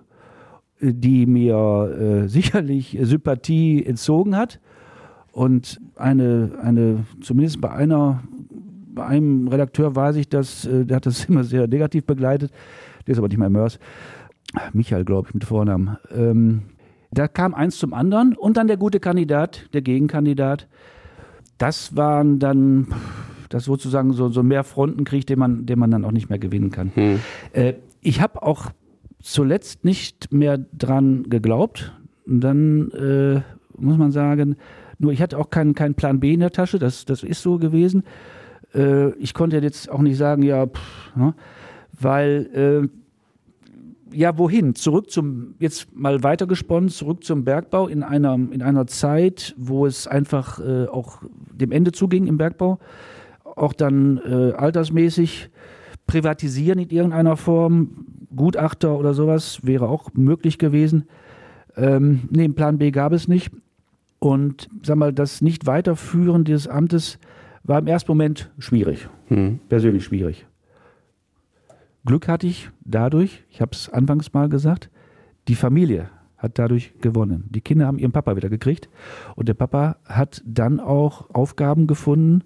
[0.81, 4.59] äh, die mir äh, sicherlich Sympathie entzogen hat
[5.33, 8.23] und eine, eine zumindest bei einer,
[8.93, 12.51] bei einem Redakteur weiß ich, dass äh, der hat das immer sehr negativ begleitet,
[13.05, 13.79] der ist aber nicht mehr Mörs,
[14.71, 15.97] Michael, glaube ich, mit Vornamen.
[16.15, 16.61] Ähm,
[17.11, 20.67] da kam eins zum anderen und dann der gute Kandidat, der Gegenkandidat.
[21.57, 22.87] Das waren dann
[23.49, 26.71] das sozusagen so, so ein Mehrfrontenkrieg, den man, den man dann auch nicht mehr gewinnen
[26.71, 26.91] kann.
[27.53, 28.71] Äh, ich habe auch
[29.19, 31.93] zuletzt nicht mehr dran geglaubt.
[32.25, 33.41] Und dann äh,
[33.77, 34.55] muss man sagen,
[34.99, 37.57] nur ich hatte auch keinen keinen Plan B in der Tasche, das, das ist so
[37.57, 38.03] gewesen.
[38.73, 41.33] Äh, ich konnte jetzt auch nicht sagen, ja, pff, ne,
[41.99, 44.75] weil, äh, ja, wohin?
[44.75, 50.07] Zurück zum, jetzt mal weitergesponnen, zurück zum Bergbau in einer, in einer Zeit, wo es
[50.07, 52.79] einfach äh, auch dem Ende zuging im Bergbau,
[53.43, 55.49] auch dann äh, altersmäßig
[56.05, 61.05] privatisieren in irgendeiner Form, Gutachter oder sowas wäre auch möglich gewesen.
[61.75, 63.51] Ähm, nee, Plan B gab es nicht.
[64.23, 67.19] Und sag mal, das Nicht-Weiterführen dieses Amtes
[67.63, 69.09] war im ersten Moment schwierig.
[69.67, 70.45] Persönlich schwierig.
[72.05, 74.89] Glück hatte ich dadurch, ich habe es anfangs mal gesagt,
[75.49, 77.49] die Familie hat dadurch gewonnen.
[77.49, 78.87] Die Kinder haben ihren Papa wieder gekriegt
[79.35, 82.45] und der Papa hat dann auch Aufgaben gefunden,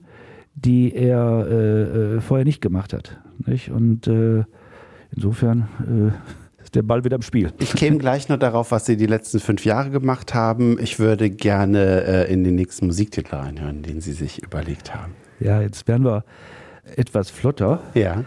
[0.56, 3.22] die er äh, äh, vorher nicht gemacht hat.
[3.46, 3.70] Nicht?
[3.70, 4.46] Und äh,
[5.12, 7.52] insofern äh, der Ball wieder im Spiel.
[7.60, 10.78] Ich käme gleich noch darauf, was Sie die letzten fünf Jahre gemacht haben.
[10.80, 15.14] Ich würde gerne äh, in den nächsten Musiktitel reinhören, den Sie sich überlegt haben.
[15.40, 16.24] Ja, jetzt werden wir
[16.96, 17.82] etwas flotter.
[17.94, 18.24] Ja.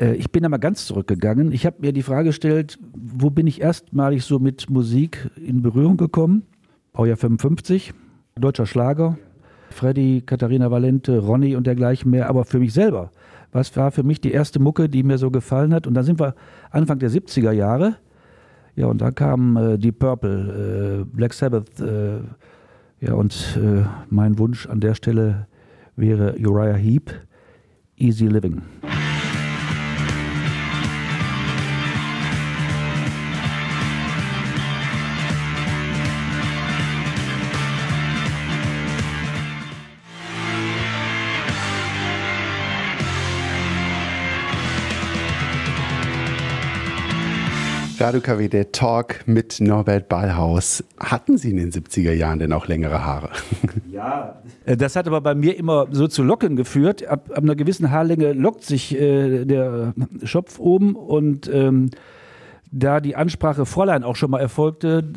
[0.00, 1.52] Äh, ich bin aber ganz zurückgegangen.
[1.52, 5.96] Ich habe mir die Frage gestellt, wo bin ich erstmalig so mit Musik in Berührung
[5.96, 6.44] gekommen?
[6.92, 7.92] Baujahr 55,
[8.36, 9.18] deutscher Schlager,
[9.70, 13.10] Freddy, Katharina Valente, Ronny und dergleichen mehr, aber für mich selber.
[13.52, 15.86] Was war für mich die erste Mucke, die mir so gefallen hat?
[15.86, 16.34] Und dann sind wir
[16.70, 17.96] Anfang der 70er Jahre.
[18.76, 21.80] Ja, und da kam äh, die Purple, äh, Black Sabbath.
[21.80, 22.18] Äh,
[23.00, 25.46] ja, und äh, mein Wunsch an der Stelle
[25.96, 27.10] wäre Uriah Heep,
[27.96, 28.62] Easy Living.
[48.00, 50.84] Radio KW, der Talk mit Norbert Ballhaus.
[51.00, 53.30] Hatten Sie in den 70er Jahren denn auch längere Haare?
[53.90, 57.04] Ja, äh, das hat aber bei mir immer so zu Locken geführt.
[57.06, 61.90] Ab, ab einer gewissen Haarlänge lockt sich äh, der Schopf oben und ähm,
[62.70, 65.02] da die Ansprache Fräulein auch schon mal erfolgte,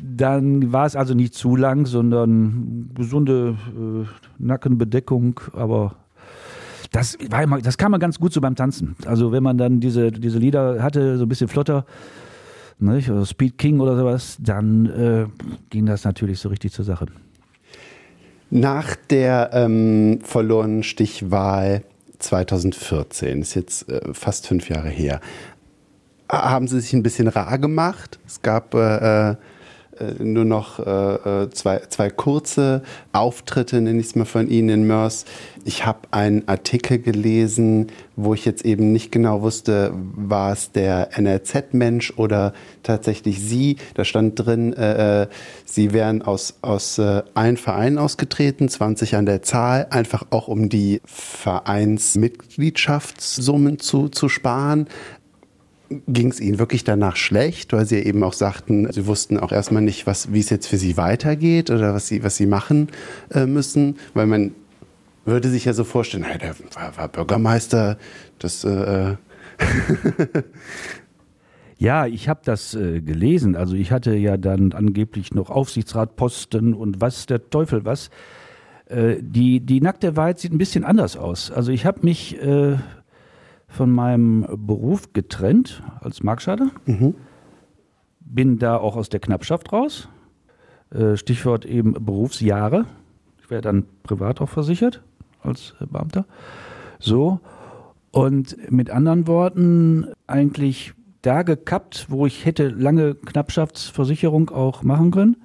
[0.00, 4.06] dann war es also nicht zu lang, sondern gesunde äh,
[4.38, 5.96] Nackenbedeckung, aber
[6.90, 8.96] das war immer, das kam mal ganz gut so beim Tanzen.
[9.06, 11.84] Also wenn man dann diese, diese Lieder hatte, so ein bisschen flotter,
[12.78, 15.26] nicht, oder Speed King oder sowas, dann äh,
[15.68, 17.06] ging das natürlich so richtig zur Sache.
[18.48, 21.84] Nach der ähm, verlorenen Stichwahl
[22.18, 25.20] 2014, ist jetzt äh, fast fünf Jahre her,
[26.30, 28.18] haben Sie sich ein bisschen rar gemacht.
[28.26, 29.36] Es gab äh, äh äh,
[30.18, 32.82] nur noch äh, äh, zwei, zwei kurze
[33.12, 35.24] Auftritte, nenne ich es mal von Ihnen in Mörs.
[35.64, 41.16] Ich habe einen Artikel gelesen, wo ich jetzt eben nicht genau wusste, war es der
[41.18, 43.76] NRZ-Mensch oder tatsächlich Sie.
[43.94, 45.28] Da stand drin, äh, äh,
[45.64, 50.68] Sie wären aus, aus äh, allen Vereinen ausgetreten, 20 an der Zahl, einfach auch um
[50.68, 54.88] die Vereinsmitgliedschaftssummen zu, zu sparen.
[56.06, 59.82] Ging es Ihnen wirklich danach schlecht, weil Sie eben auch sagten, Sie wussten auch erstmal
[59.82, 62.88] nicht, was, wie es jetzt für Sie weitergeht oder was Sie, was Sie machen
[63.32, 63.96] äh, müssen?
[64.14, 64.52] Weil man
[65.24, 67.98] würde sich ja so vorstellen, hey, der war, war Bürgermeister,
[68.38, 68.64] das.
[68.64, 69.16] Äh, äh
[71.80, 73.56] Ja, ich habe das äh, gelesen.
[73.56, 78.10] Also ich hatte ja dann angeblich noch Aufsichtsratposten und was der Teufel was.
[78.84, 81.50] Äh, die, die nackte Wahrheit sieht ein bisschen anders aus.
[81.50, 82.76] Also ich habe mich äh,
[83.70, 86.70] von meinem Beruf getrennt als Markscheider.
[86.86, 87.14] Mhm.
[88.20, 90.08] Bin da auch aus der Knappschaft raus.
[90.90, 92.84] Äh, Stichwort eben Berufsjahre.
[93.40, 95.02] Ich wäre dann privat auch versichert
[95.42, 96.26] als Beamter.
[96.98, 97.40] So.
[98.10, 105.36] Und mit anderen Worten, eigentlich da gekappt, wo ich hätte lange Knappschaftsversicherung auch machen können.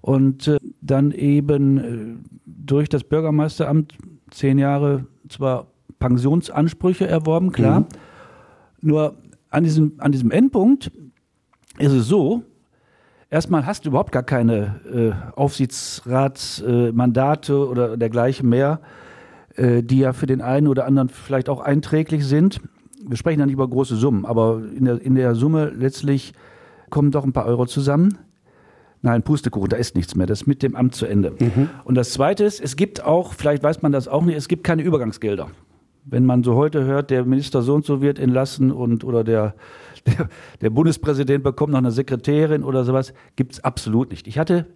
[0.00, 3.94] Und äh, dann eben äh, durch das Bürgermeisteramt
[4.30, 5.71] zehn Jahre zwar
[6.02, 7.80] Pensionsansprüche erworben, klar.
[7.80, 7.86] Mhm.
[8.80, 9.14] Nur
[9.50, 10.90] an diesem, an diesem Endpunkt
[11.78, 12.42] ist es so,
[13.30, 18.80] erstmal hast du überhaupt gar keine äh, Aufsichtsratsmandate äh, oder dergleichen mehr,
[19.54, 22.60] äh, die ja für den einen oder anderen vielleicht auch einträglich sind.
[23.06, 26.32] Wir sprechen dann nicht über große Summen, aber in der, in der Summe letztlich
[26.90, 28.18] kommen doch ein paar Euro zusammen.
[29.02, 30.26] Nein, Pustekuchen, da ist nichts mehr.
[30.26, 31.32] Das ist mit dem Amt zu Ende.
[31.38, 31.70] Mhm.
[31.84, 34.64] Und das Zweite ist, es gibt auch, vielleicht weiß man das auch nicht, es gibt
[34.64, 35.46] keine Übergangsgelder
[36.04, 39.54] wenn man so heute hört, der Minister so und so wird entlassen und oder der,
[40.06, 40.28] der,
[40.60, 44.26] der Bundespräsident bekommt noch eine Sekretärin oder sowas, gibt es absolut nicht.
[44.26, 44.66] Ich hatte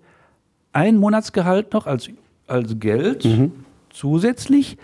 [0.73, 2.11] ein Monatsgehalt noch als,
[2.47, 3.53] als Geld mhm.
[3.91, 4.77] zusätzlich,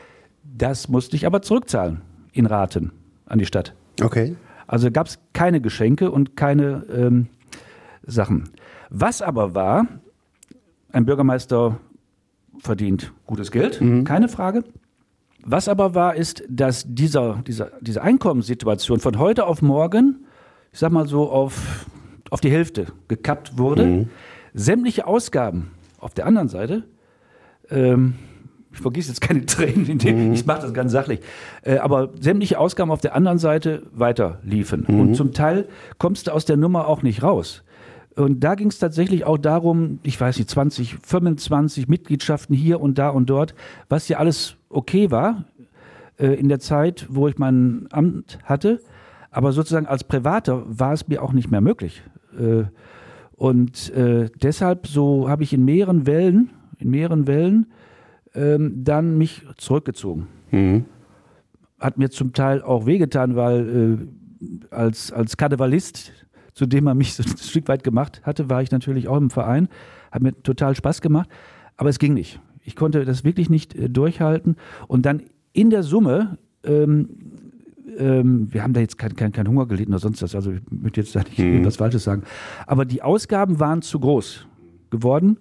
[0.43, 2.01] das musste ich aber zurückzahlen
[2.33, 2.93] in Raten
[3.27, 3.75] an die Stadt.
[4.03, 4.37] Okay.
[4.67, 7.27] Also gab es keine Geschenke und keine ähm,
[8.05, 8.49] Sachen.
[8.89, 9.87] Was aber war,
[10.93, 11.79] ein Bürgermeister
[12.59, 14.05] verdient gutes Geld, mhm.
[14.05, 14.65] keine Frage.
[15.45, 20.25] Was aber war, ist, dass dieser, dieser, diese Einkommenssituation von heute auf morgen,
[20.73, 21.87] ich sag mal so, auf,
[22.31, 23.85] auf die Hälfte gekappt wurde.
[23.85, 24.11] Mhm.
[24.55, 26.85] Sämtliche Ausgaben auf der anderen Seite,
[27.71, 28.15] ähm,
[28.73, 30.33] ich vergieße jetzt keine Tränen, mhm.
[30.33, 31.21] ich mache das ganz sachlich,
[31.63, 34.85] äh, aber sämtliche Ausgaben auf der anderen Seite weiter liefen.
[34.89, 35.01] Mhm.
[35.01, 37.63] Und zum Teil kommst du aus der Nummer auch nicht raus.
[38.15, 42.99] Und da ging es tatsächlich auch darum, ich weiß nicht, 20, 25 Mitgliedschaften hier und
[42.99, 43.55] da und dort,
[43.89, 45.45] was ja alles okay war
[46.19, 48.81] äh, in der Zeit, wo ich mein Amt hatte.
[49.31, 52.03] Aber sozusagen als Privater war es mir auch nicht mehr möglich.
[52.39, 52.65] Äh,
[53.33, 57.73] und äh, deshalb so habe ich in mehreren Wellen, in mehreren Wellen
[58.35, 60.29] ähm, dann mich zurückgezogen.
[60.51, 60.85] Mhm.
[61.81, 64.09] Hat mir zum Teil auch wehgetan, weil
[64.41, 66.13] äh, als, als Karnevalist,
[66.55, 69.31] zu dem man mich so ein Stück weit gemacht hatte, war ich natürlich auch im
[69.31, 69.69] Verein.
[70.11, 71.29] Hat mir total Spaß gemacht,
[71.77, 72.39] aber es ging nicht.
[72.65, 74.57] Ich konnte das wirklich nicht äh, durchhalten.
[74.89, 75.23] Und dann
[75.53, 77.09] in der Summe, ähm,
[77.99, 80.61] ähm, wir haben da jetzt keinen kein, kein Hunger gelitten oder sonst was, also ich
[80.71, 81.65] möchte jetzt da nicht Mhm.
[81.65, 82.23] was Falsches sagen.
[82.67, 84.47] Aber die Ausgaben waren zu groß
[84.91, 85.39] geworden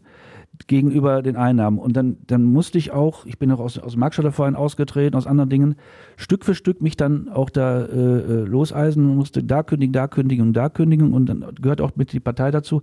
[0.68, 1.80] gegenüber den Einnahmen.
[1.80, 5.28] Und dann, dann musste ich auch, ich bin auch aus, aus dem Marktschalterverein ausgetreten, aus
[5.28, 5.76] anderen Dingen,
[6.18, 10.08] Stück für Stück mich dann auch da äh, äh, loseisen und musste da kündigen, da
[10.08, 12.82] kündigen und da kündigen und dann gehört auch mit die Partei dazu.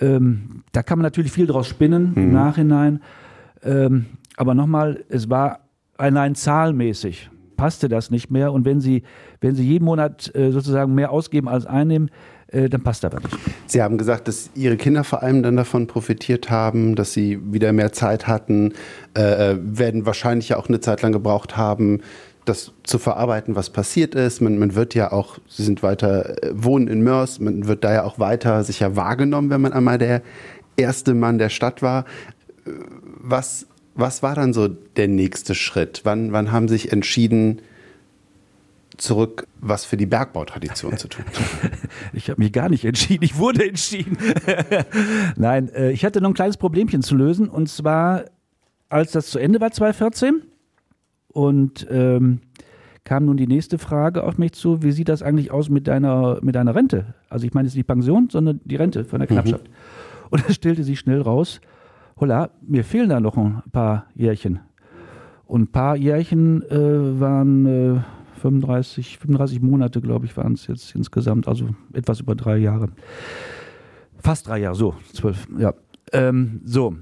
[0.00, 3.00] Ähm, da kann man natürlich viel draus spinnen im Nachhinein.
[3.62, 5.60] Ähm, aber nochmal, es war
[5.96, 7.30] allein zahlmäßig
[7.62, 8.52] passte das nicht mehr.
[8.52, 9.04] Und wenn Sie,
[9.40, 12.10] wenn Sie jeden Monat äh, sozusagen mehr ausgeben als einnehmen,
[12.48, 13.38] äh, dann passt aber nicht.
[13.66, 17.72] Sie haben gesagt, dass Ihre Kinder vor allem dann davon profitiert haben, dass sie wieder
[17.72, 18.72] mehr Zeit hatten,
[19.14, 22.00] äh, werden wahrscheinlich ja auch eine Zeit lang gebraucht haben,
[22.46, 24.40] das zu verarbeiten, was passiert ist.
[24.40, 27.92] Man, man wird ja auch, Sie sind weiter, äh, wohnen in Mörs, man wird da
[27.92, 30.22] ja auch weiter sicher wahrgenommen, wenn man einmal der
[30.76, 32.06] erste Mann der Stadt war.
[33.22, 36.00] Was, was war dann so der nächste Schritt?
[36.04, 37.62] Wann, wann haben Sie sich entschieden,
[38.96, 41.24] zurück was für die Bergbautradition zu tun?
[42.12, 44.18] Ich habe mich gar nicht entschieden, ich wurde entschieden.
[45.36, 48.24] Nein, äh, ich hatte noch ein kleines Problemchen zu lösen und zwar,
[48.88, 50.42] als das zu Ende war 2014
[51.28, 52.40] und ähm,
[53.04, 56.38] kam nun die nächste Frage auf mich zu, wie sieht das eigentlich aus mit deiner,
[56.42, 57.14] mit deiner Rente?
[57.28, 59.64] Also ich meine jetzt nicht Pension, sondern die Rente von der Knappschaft.
[60.30, 61.60] Und es stellte sich schnell raus,
[62.22, 64.60] holla, mir fehlen da noch ein paar Jährchen.
[65.44, 68.00] Und ein paar Jährchen äh, waren äh,
[68.40, 72.90] 35, 35 Monate, glaube ich, waren es jetzt insgesamt, also etwas über drei Jahre.
[74.18, 75.74] Fast drei Jahre, so, zwölf, ja.
[76.12, 76.94] Ähm, so,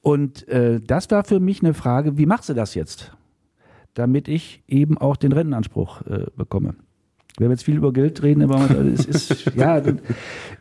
[0.00, 3.16] und äh, das war für mich eine Frage, wie machst du das jetzt?
[3.94, 6.76] Damit ich eben auch den Rentenanspruch äh, bekomme.
[7.38, 9.80] Wir haben jetzt viel über Geld reden, aber es ist, ja,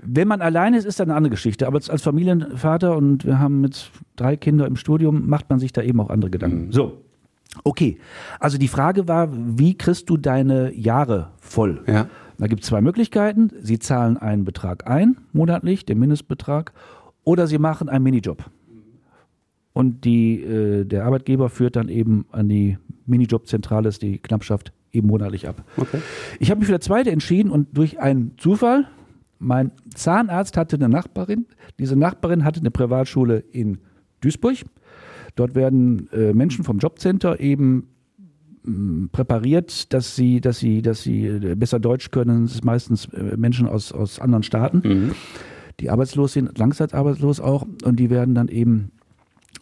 [0.02, 1.68] wenn man alleine ist, ist das eine andere Geschichte.
[1.68, 5.82] Aber als Familienvater und wir haben jetzt drei Kinder im Studium, macht man sich da
[5.82, 6.72] eben auch andere Gedanken.
[6.72, 7.04] So.
[7.64, 7.98] Okay,
[8.40, 11.82] also die Frage war, wie kriegst du deine Jahre voll?
[11.88, 12.08] Ja.
[12.38, 13.50] Da gibt es zwei Möglichkeiten.
[13.62, 16.74] Sie zahlen einen Betrag ein, monatlich, den Mindestbetrag,
[17.24, 18.46] oder sie machen einen Minijob.
[19.74, 25.08] Und die, äh, der Arbeitgeber führt dann eben an die Minijobzentrale, ist die Knappschaft, eben
[25.08, 25.64] monatlich ab.
[25.78, 26.00] Okay.
[26.40, 28.88] Ich habe mich für das zweite entschieden und durch einen Zufall,
[29.40, 31.46] mein Zahnarzt hatte eine Nachbarin,
[31.80, 33.78] diese Nachbarin hatte eine Privatschule in
[34.22, 34.58] Duisburg.
[35.36, 37.90] Dort werden äh, Menschen vom Jobcenter eben
[38.64, 42.46] mh, präpariert, dass sie, dass sie, dass sie äh, besser Deutsch können.
[42.46, 45.14] Das sind meistens äh, Menschen aus, aus anderen Staaten,
[45.80, 48.92] die arbeitslos sind, langzeitarbeitslos auch, und die werden dann eben,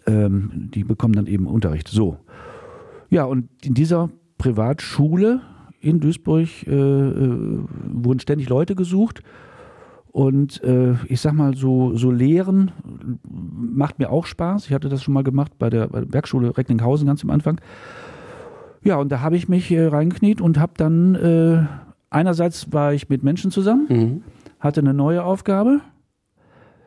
[0.08, 1.90] ähm, die bekommen dann eben Unterricht.
[1.90, 2.18] So.
[3.10, 5.42] Ja, und in dieser Privatschule
[5.80, 7.60] in Duisburg äh, äh,
[7.92, 9.22] wurden ständig Leute gesucht.
[10.12, 12.72] Und äh, ich sag mal, so, so Lehren
[13.24, 14.66] macht mir auch Spaß.
[14.66, 17.60] Ich hatte das schon mal gemacht bei der, bei der Bergschule Recklinghausen ganz am Anfang.
[18.82, 21.66] Ja, und da habe ich mich äh, reingekniet und habe dann, äh,
[22.10, 24.24] einerseits war ich mit Menschen zusammen,
[24.60, 25.82] hatte eine neue Aufgabe.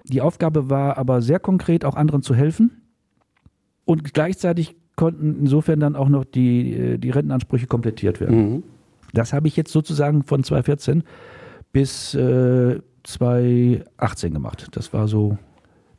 [0.05, 2.83] Die Aufgabe war aber sehr konkret, auch anderen zu helfen.
[3.85, 8.53] Und gleichzeitig konnten insofern dann auch noch die, äh, die Rentenansprüche komplettiert werden.
[8.55, 8.63] Mhm.
[9.15, 11.05] Das habe ich jetzt sozusagen von 2014
[11.73, 14.69] bis äh, 2018 gemacht.
[14.73, 15.39] Das war so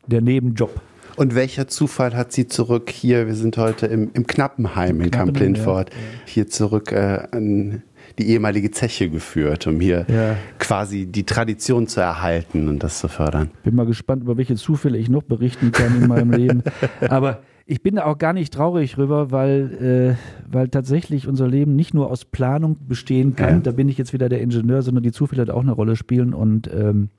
[0.06, 0.82] der Nebenjob.
[1.16, 3.26] Und welcher Zufall hat Sie zurück hier?
[3.26, 5.90] Wir sind heute im, im Knappenheim in Kamp-Lindfort.
[6.26, 7.84] Hier zurück äh, an
[8.18, 10.36] die ehemalige Zeche geführt, um hier Ja.
[10.60, 13.50] quasi die Tradition zu erhalten und das zu fördern.
[13.64, 16.64] Bin mal gespannt, über welche Zufälle ich noch berichten kann in meinem Leben.
[17.10, 21.75] Aber ich bin da auch gar nicht traurig rüber, weil, äh, weil tatsächlich unser Leben
[21.75, 23.58] nicht nur aus Planung bestehen kann.
[23.58, 23.60] Ja.
[23.60, 26.34] Da bin ich jetzt wieder der Ingenieur, sondern die Zufälle da auch eine Rolle spielen.
[26.34, 27.10] Und ähm,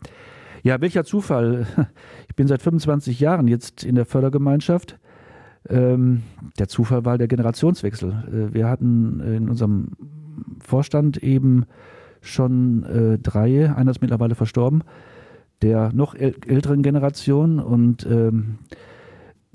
[0.64, 1.66] ja, welcher Zufall?
[2.28, 4.98] Ich bin seit 25 Jahren jetzt in der Fördergemeinschaft.
[5.68, 6.22] Ähm,
[6.58, 8.10] der Zufall war der Generationswechsel.
[8.10, 9.88] Äh, wir hatten in unserem
[10.60, 11.66] Vorstand eben
[12.22, 14.82] schon äh, drei, einer ist mittlerweile verstorben,
[15.62, 18.58] der noch äl älteren Generation und ähm,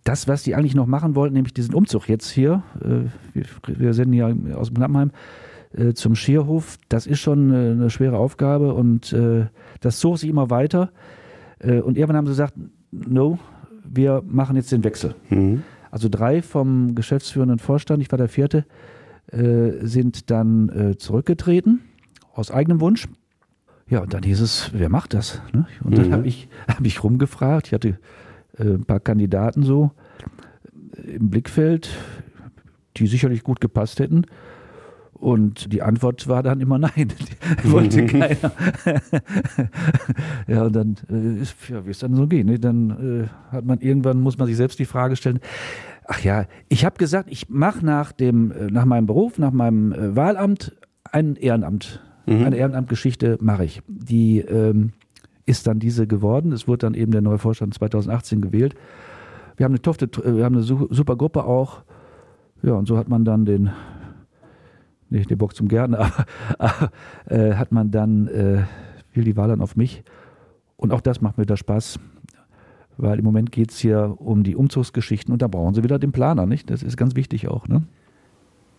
[0.05, 3.93] das, was die eigentlich noch machen wollten, nämlich diesen Umzug jetzt hier, äh, wir, wir
[3.93, 5.11] senden ja aus dem Knappenheim
[5.73, 9.47] äh, zum Schierhof, das ist schon äh, eine schwere Aufgabe und äh,
[9.81, 10.91] das zog sich immer weiter.
[11.59, 12.53] Äh, und irgendwann haben sie gesagt,
[12.91, 13.39] no,
[13.83, 15.15] wir machen jetzt den Wechsel.
[15.29, 15.63] Mhm.
[15.91, 18.65] Also drei vom geschäftsführenden Vorstand, ich war der vierte,
[19.31, 21.81] äh, sind dann zurückgetreten
[22.33, 23.07] aus eigenem Wunsch.
[23.87, 25.41] Ja, und dann hieß es, wer macht das?
[25.53, 25.67] Ne?
[25.83, 26.13] Und dann Mhm.
[26.13, 27.97] habe ich, hab ich rumgefragt, ich hatte
[28.59, 29.91] ein paar Kandidaten so.
[31.03, 31.89] Im Blickfeld,
[32.97, 34.25] die sicherlich gut gepasst hätten.
[35.13, 36.91] Und die Antwort war dann immer nein.
[37.63, 38.35] Die wollte keiner.
[40.47, 42.45] ja, und dann äh, ist, ja, wie es dann so geht.
[42.45, 42.59] Ne?
[42.59, 45.39] Dann äh, hat man irgendwann, muss man sich selbst die Frage stellen,
[46.05, 49.93] ach ja, ich habe gesagt, ich mache nach dem, äh, nach meinem Beruf, nach meinem
[49.93, 50.75] äh, Wahlamt
[51.11, 52.01] ein Ehrenamt.
[52.27, 53.81] Eine Ehrenamtgeschichte mache ich.
[53.87, 54.93] Die ähm,
[55.45, 56.53] ist dann diese geworden.
[56.53, 58.75] Es wurde dann eben der neue Vorstand 2018 gewählt.
[59.57, 61.83] Wir haben eine tofte, wir haben eine su- super Gruppe auch.
[62.63, 63.69] Ja, und so hat man dann den,
[65.09, 66.25] nicht den Bock zum Gärtner, aber,
[66.57, 66.91] aber
[67.27, 68.63] äh, hat man dann, äh,
[69.11, 70.03] fiel die Wahl dann auf mich.
[70.77, 71.99] Und auch das macht mir da Spaß,
[72.97, 76.11] weil im Moment geht es hier um die Umzugsgeschichten und da brauchen sie wieder den
[76.11, 76.69] Planer, nicht?
[76.69, 77.83] Das ist ganz wichtig auch, ne?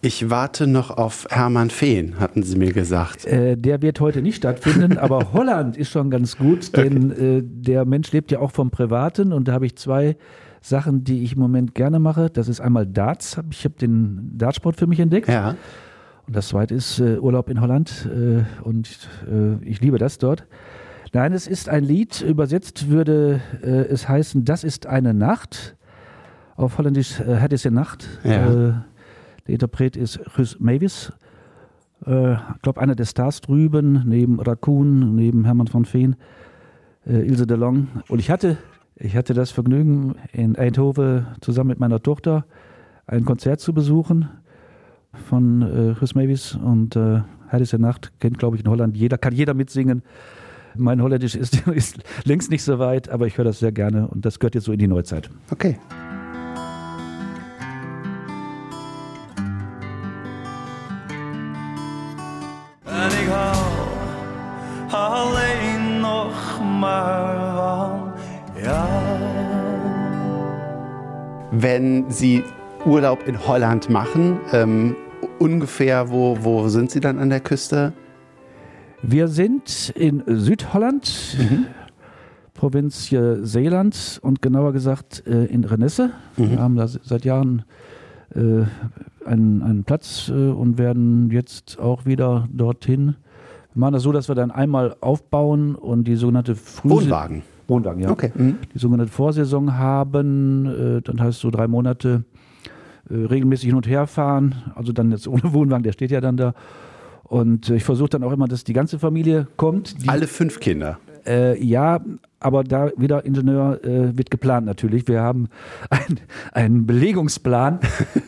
[0.02, 3.24] Ich warte noch auf Hermann Fehn, hatten Sie mir gesagt.
[3.24, 7.86] Äh, der wird heute nicht stattfinden, aber Holland ist schon ganz gut, denn äh, der
[7.86, 10.16] Mensch lebt ja auch vom Privaten und da habe ich zwei
[10.68, 12.28] Sachen, die ich im Moment gerne mache.
[12.30, 15.28] Das ist einmal Darts, ich habe den Dartsport für mich entdeckt.
[15.28, 15.54] Ja.
[16.26, 20.46] Und das zweite ist äh, Urlaub in Holland äh, und äh, ich liebe das dort.
[21.12, 25.76] Nein, es ist ein Lied, übersetzt würde äh, es heißen, das ist eine Nacht.
[26.56, 28.08] Auf Holländisch äh, een Nacht.
[28.24, 28.30] Ja.
[28.50, 28.72] Äh,
[29.46, 31.12] der Interpret ist Rhys Mavis.
[32.04, 36.16] Äh, ich glaube, einer der Stars drüben, neben Raccoon, neben Hermann von Veen,
[37.06, 37.88] äh, Ilse de Long.
[38.08, 38.56] Und ich hatte,
[38.98, 42.46] ich hatte das Vergnügen, in Eindhoven zusammen mit meiner Tochter
[43.06, 44.28] ein Konzert zu besuchen
[45.12, 47.20] von äh, Chris Mavis und äh,
[47.50, 50.02] Heilige Nacht kennt, glaube ich, in Holland jeder, kann jeder mitsingen.
[50.74, 54.24] Mein Holländisch ist, ist längst nicht so weit, aber ich höre das sehr gerne und
[54.24, 55.30] das gehört jetzt so in die Neuzeit.
[55.50, 55.78] Okay.
[71.66, 72.44] Wenn Sie
[72.84, 74.94] Urlaub in Holland machen, ähm,
[75.40, 77.92] ungefähr, wo, wo sind Sie dann an der Küste?
[79.02, 81.36] Wir sind in Südholland,
[82.54, 86.10] Provinz äh, Seeland und genauer gesagt äh, in Renesse.
[86.36, 87.64] Wir haben da se- seit Jahren
[88.36, 88.38] äh,
[89.28, 93.16] einen, einen Platz äh, und werden jetzt auch wieder dorthin.
[93.74, 97.42] Wir machen das so, dass wir dann einmal aufbauen und die sogenannte Früh Wohnwagen.
[97.68, 98.10] Wohnwagen, ja.
[98.10, 98.30] Okay.
[98.34, 98.56] Mhm.
[98.74, 100.66] Die sogenannte Vorsaison haben,
[100.98, 102.24] äh, dann heißt so drei Monate
[103.10, 104.54] äh, regelmäßig hin und her fahren.
[104.74, 106.54] Also dann jetzt ohne Wohnwagen, der steht ja dann da.
[107.24, 110.02] Und äh, ich versuche dann auch immer, dass die ganze Familie kommt.
[110.04, 110.98] Die, Alle fünf Kinder.
[111.26, 112.00] äh, ja,
[112.38, 115.08] aber da wieder Ingenieur äh, wird geplant natürlich.
[115.08, 115.48] Wir haben
[115.90, 116.20] ein-
[116.52, 117.80] einen Belegungsplan,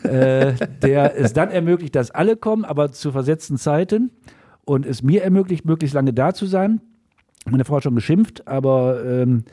[0.03, 4.11] äh, der es dann ermöglicht, dass alle kommen, aber zu versetzten Zeiten
[4.65, 6.81] und es mir ermöglicht, möglichst lange da zu sein.
[7.45, 9.43] Meine Frau hat schon geschimpft, aber ähm,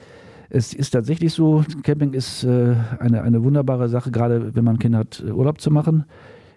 [0.49, 4.99] es ist tatsächlich so, Camping ist äh, eine, eine wunderbare Sache, gerade wenn man Kinder
[4.99, 6.05] hat, äh, Urlaub zu machen.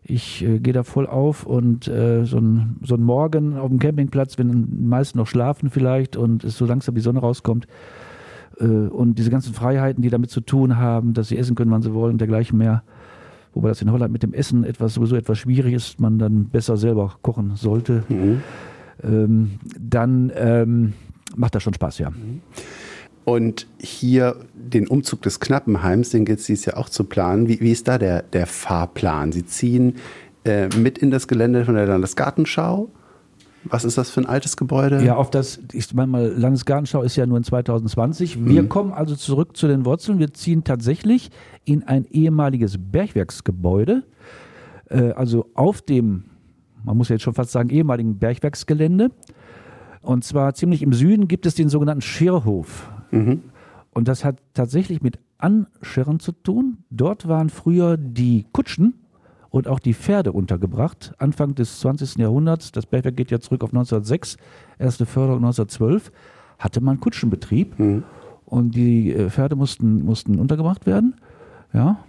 [0.04, 3.80] Ich äh, gehe da voll auf und äh, so, ein, so ein Morgen auf dem
[3.80, 7.68] Campingplatz, wenn die meisten noch schlafen vielleicht und es so langsam die Sonne rauskommt
[8.60, 11.82] äh, und diese ganzen Freiheiten, die damit zu tun haben, dass sie essen können, wann
[11.82, 12.84] sie wollen und dergleichen mehr.
[13.54, 16.78] Wobei das in Holland mit dem Essen etwas sowieso etwas schwierig ist, man dann besser
[16.78, 18.04] selber kochen sollte.
[19.04, 20.94] Ähm, dann ähm,
[21.36, 22.12] macht das schon Spaß, ja.
[23.26, 27.48] Und hier den Umzug des Knappenheims, den gilt es dieses Jahr auch zu planen.
[27.48, 29.32] Wie, wie ist da der, der Fahrplan?
[29.32, 29.96] Sie ziehen
[30.46, 32.90] äh, mit in das Gelände von der Landesgartenschau.
[33.66, 35.04] Was ist das für ein altes Gebäude?
[35.04, 38.46] Ja, auf das, ich meine mal, Landesgartenschau ist ja nur in 2020.
[38.46, 40.18] Wir kommen also zurück zu den Wurzeln.
[40.18, 41.30] Wir ziehen tatsächlich
[41.66, 44.04] in ein ehemaliges Bergwerksgebäude,
[44.90, 46.26] äh, also auf dem,
[46.84, 49.12] man muss ja jetzt schon fast sagen, ehemaligen Bergwerksgelände.
[50.02, 52.90] Und zwar ziemlich im Süden gibt es den sogenannten Schirrhof.
[53.92, 56.80] Und das hat tatsächlich mit Anschirren zu tun.
[56.90, 58.94] Dort waren früher die Kutschen
[59.50, 61.14] und auch die Pferde untergebracht.
[61.18, 62.18] Anfang des 20.
[62.18, 64.38] Jahrhunderts, das Bergwerk geht ja zurück auf 1906,
[64.78, 66.12] erste Förderung 1912,
[66.60, 67.76] hatte man Kutschenbetrieb
[68.46, 71.16] und die äh, Pferde mussten, mussten untergebracht werden.
[71.74, 72.04] Ja.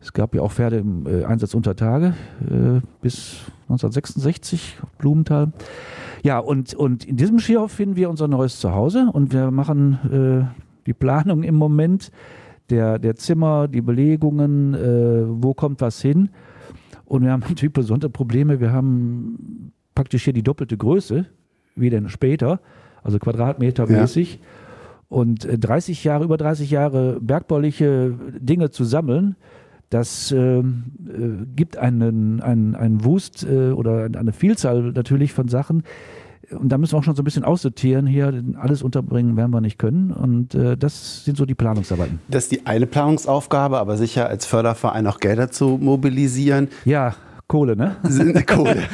[0.00, 5.52] Es gab ja auch Pferde im äh, Einsatz unter Tage äh, bis 1966, Blumenthal.
[6.22, 10.60] Ja, und, und in diesem Skierhof finden wir unser neues Zuhause und wir machen äh,
[10.86, 12.10] die Planung im Moment
[12.70, 16.30] der, der Zimmer, die Belegungen, äh, wo kommt was hin.
[17.04, 18.60] Und wir haben natürlich besondere Probleme.
[18.60, 21.26] Wir haben praktisch hier die doppelte Größe
[21.76, 22.60] wie denn später,
[23.02, 24.40] also quadratmetermäßig.
[25.08, 29.36] Und äh, 30 Jahre, über 30 Jahre bergbauliche Dinge zu sammeln,
[29.90, 35.82] das ähm, äh, gibt einen, einen, einen Wust äh, oder eine Vielzahl natürlich von Sachen.
[36.52, 38.42] und da müssen wir auch schon so ein bisschen aussortieren hier.
[38.56, 40.12] Alles unterbringen werden wir nicht können.
[40.12, 42.20] Und äh, das sind so die Planungsarbeiten.
[42.28, 46.68] Das ist die eine Planungsaufgabe, aber sicher als Förderverein auch Gelder zu mobilisieren.
[46.84, 47.14] Ja,
[47.48, 47.96] Kohle, ne?
[48.04, 48.84] Sind, Kohle.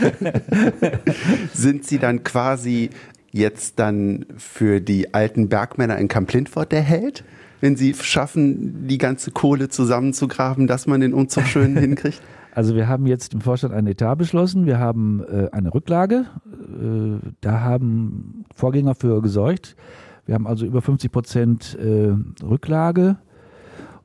[1.52, 2.88] sind Sie dann quasi
[3.32, 7.22] jetzt dann für die alten Bergmänner in Camp Lindfort der Held?
[7.60, 12.20] Wenn Sie schaffen, die ganze Kohle zusammenzugraben, dass man den Umzug schön hinkriegt?
[12.54, 14.66] Also wir haben jetzt im Vorstand eine Etat beschlossen.
[14.66, 16.26] Wir haben äh, eine Rücklage.
[16.46, 19.76] Äh, da haben Vorgänger für gesorgt.
[20.24, 23.16] Wir haben also über 50 Prozent äh, Rücklage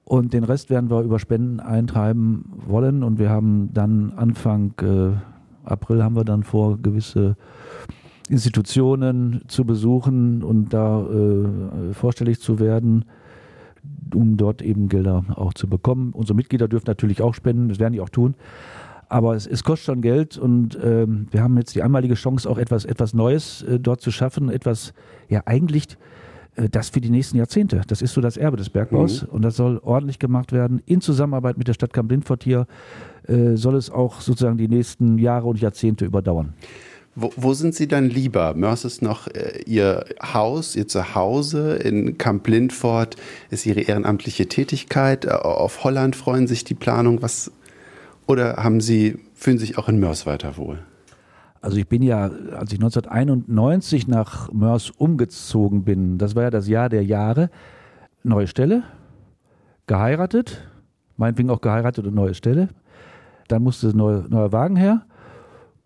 [0.03, 3.03] und den Rest werden wir über Spenden eintreiben wollen.
[3.03, 5.17] Und wir haben dann Anfang äh,
[5.63, 7.37] April haben wir dann vor, gewisse
[8.29, 13.05] Institutionen zu besuchen und da äh, vorstellig zu werden
[14.15, 16.11] um dort eben Gelder auch zu bekommen.
[16.13, 18.35] Unsere Mitglieder dürfen natürlich auch spenden, das werden die auch tun.
[19.09, 22.57] Aber es, es kostet schon Geld und ähm, wir haben jetzt die einmalige Chance, auch
[22.57, 24.93] etwas, etwas Neues äh, dort zu schaffen, etwas,
[25.27, 25.97] ja eigentlich
[26.55, 27.81] äh, das für die nächsten Jahrzehnte.
[27.87, 29.29] Das ist so das Erbe des Bergbaus mhm.
[29.29, 30.81] und das soll ordentlich gemacht werden.
[30.85, 32.67] In Zusammenarbeit mit der Stadt Kamp-Lindfort hier
[33.27, 36.53] äh, soll es auch sozusagen die nächsten Jahre und Jahrzehnte überdauern.
[37.13, 38.53] Wo, wo, sind Sie dann lieber?
[38.53, 43.17] Mörs ist noch äh, Ihr Haus, Ihr Zuhause in Camp Lindfort,
[43.49, 45.25] ist Ihre ehrenamtliche Tätigkeit.
[45.25, 47.21] Äh, auf Holland freuen sich die Planung.
[47.21, 47.51] Was,
[48.27, 50.79] oder haben Sie, fühlen sich auch in Mörs weiter wohl?
[51.59, 56.67] Also ich bin ja, als ich 1991 nach Mörs umgezogen bin, das war ja das
[56.69, 57.49] Jahr der Jahre,
[58.23, 58.83] neue Stelle,
[59.85, 60.65] geheiratet,
[61.17, 62.69] meinetwegen auch geheiratet und neue Stelle.
[63.49, 65.05] Dann musste ein neuer, neuer Wagen her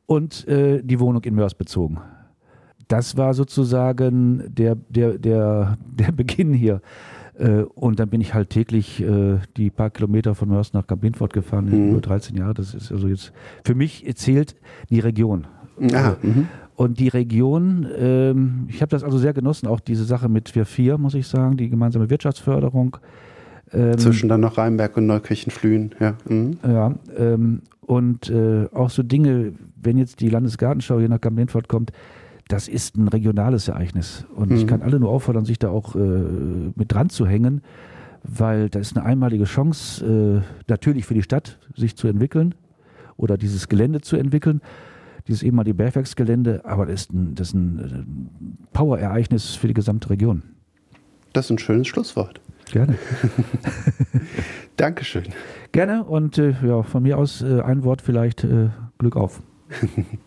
[0.06, 2.00] und äh, die Wohnung in Mörs bezogen.
[2.88, 6.82] Das war sozusagen der, der, der, der Beginn hier.
[7.38, 11.34] Äh, und dann bin ich halt täglich äh, die paar Kilometer von Mörs nach Kamp-Lindfort
[11.34, 11.92] gefahren, mhm.
[11.92, 12.54] über 13 Jahre.
[12.54, 13.34] Das ist also jetzt,
[13.64, 14.56] für mich zählt
[14.90, 15.48] die Region.
[15.94, 16.48] Ah, mhm.
[16.76, 20.66] Und die Region, ähm, ich habe das also sehr genossen, auch diese Sache mit Wir
[20.66, 22.98] 4, muss ich sagen, die gemeinsame Wirtschaftsförderung.
[23.72, 26.16] Ähm, Zwischen dann noch Rheinberg und Neukirchen-Flühen, ja.
[26.28, 26.58] Mhm.
[26.64, 29.54] Ja, ähm, und äh, auch so Dinge,
[29.86, 31.92] wenn jetzt die Landesgartenschau hier nach Kamp-Lindfort kommt,
[32.48, 34.26] das ist ein regionales Ereignis.
[34.36, 34.58] Und mhm.
[34.58, 37.62] ich kann alle nur auffordern, sich da auch äh, mit dran zu hängen,
[38.24, 42.56] weil da ist eine einmalige Chance, äh, natürlich für die Stadt, sich zu entwickeln
[43.18, 44.62] oder dieses Gelände zu entwickeln,
[45.28, 50.10] dieses ehemalige Bergwerksgelände, aber das ist ein, das ist ein äh, Power-Ereignis für die gesamte
[50.10, 50.44] Region.
[51.34, 52.40] Das ist ein schönes Schlusswort.
[52.72, 52.96] Gerne.
[54.78, 55.24] Dankeschön.
[55.72, 59.42] Gerne und äh, ja, von mir aus äh, ein Wort vielleicht äh, Glück auf.
[59.70, 60.18] 哼哼哼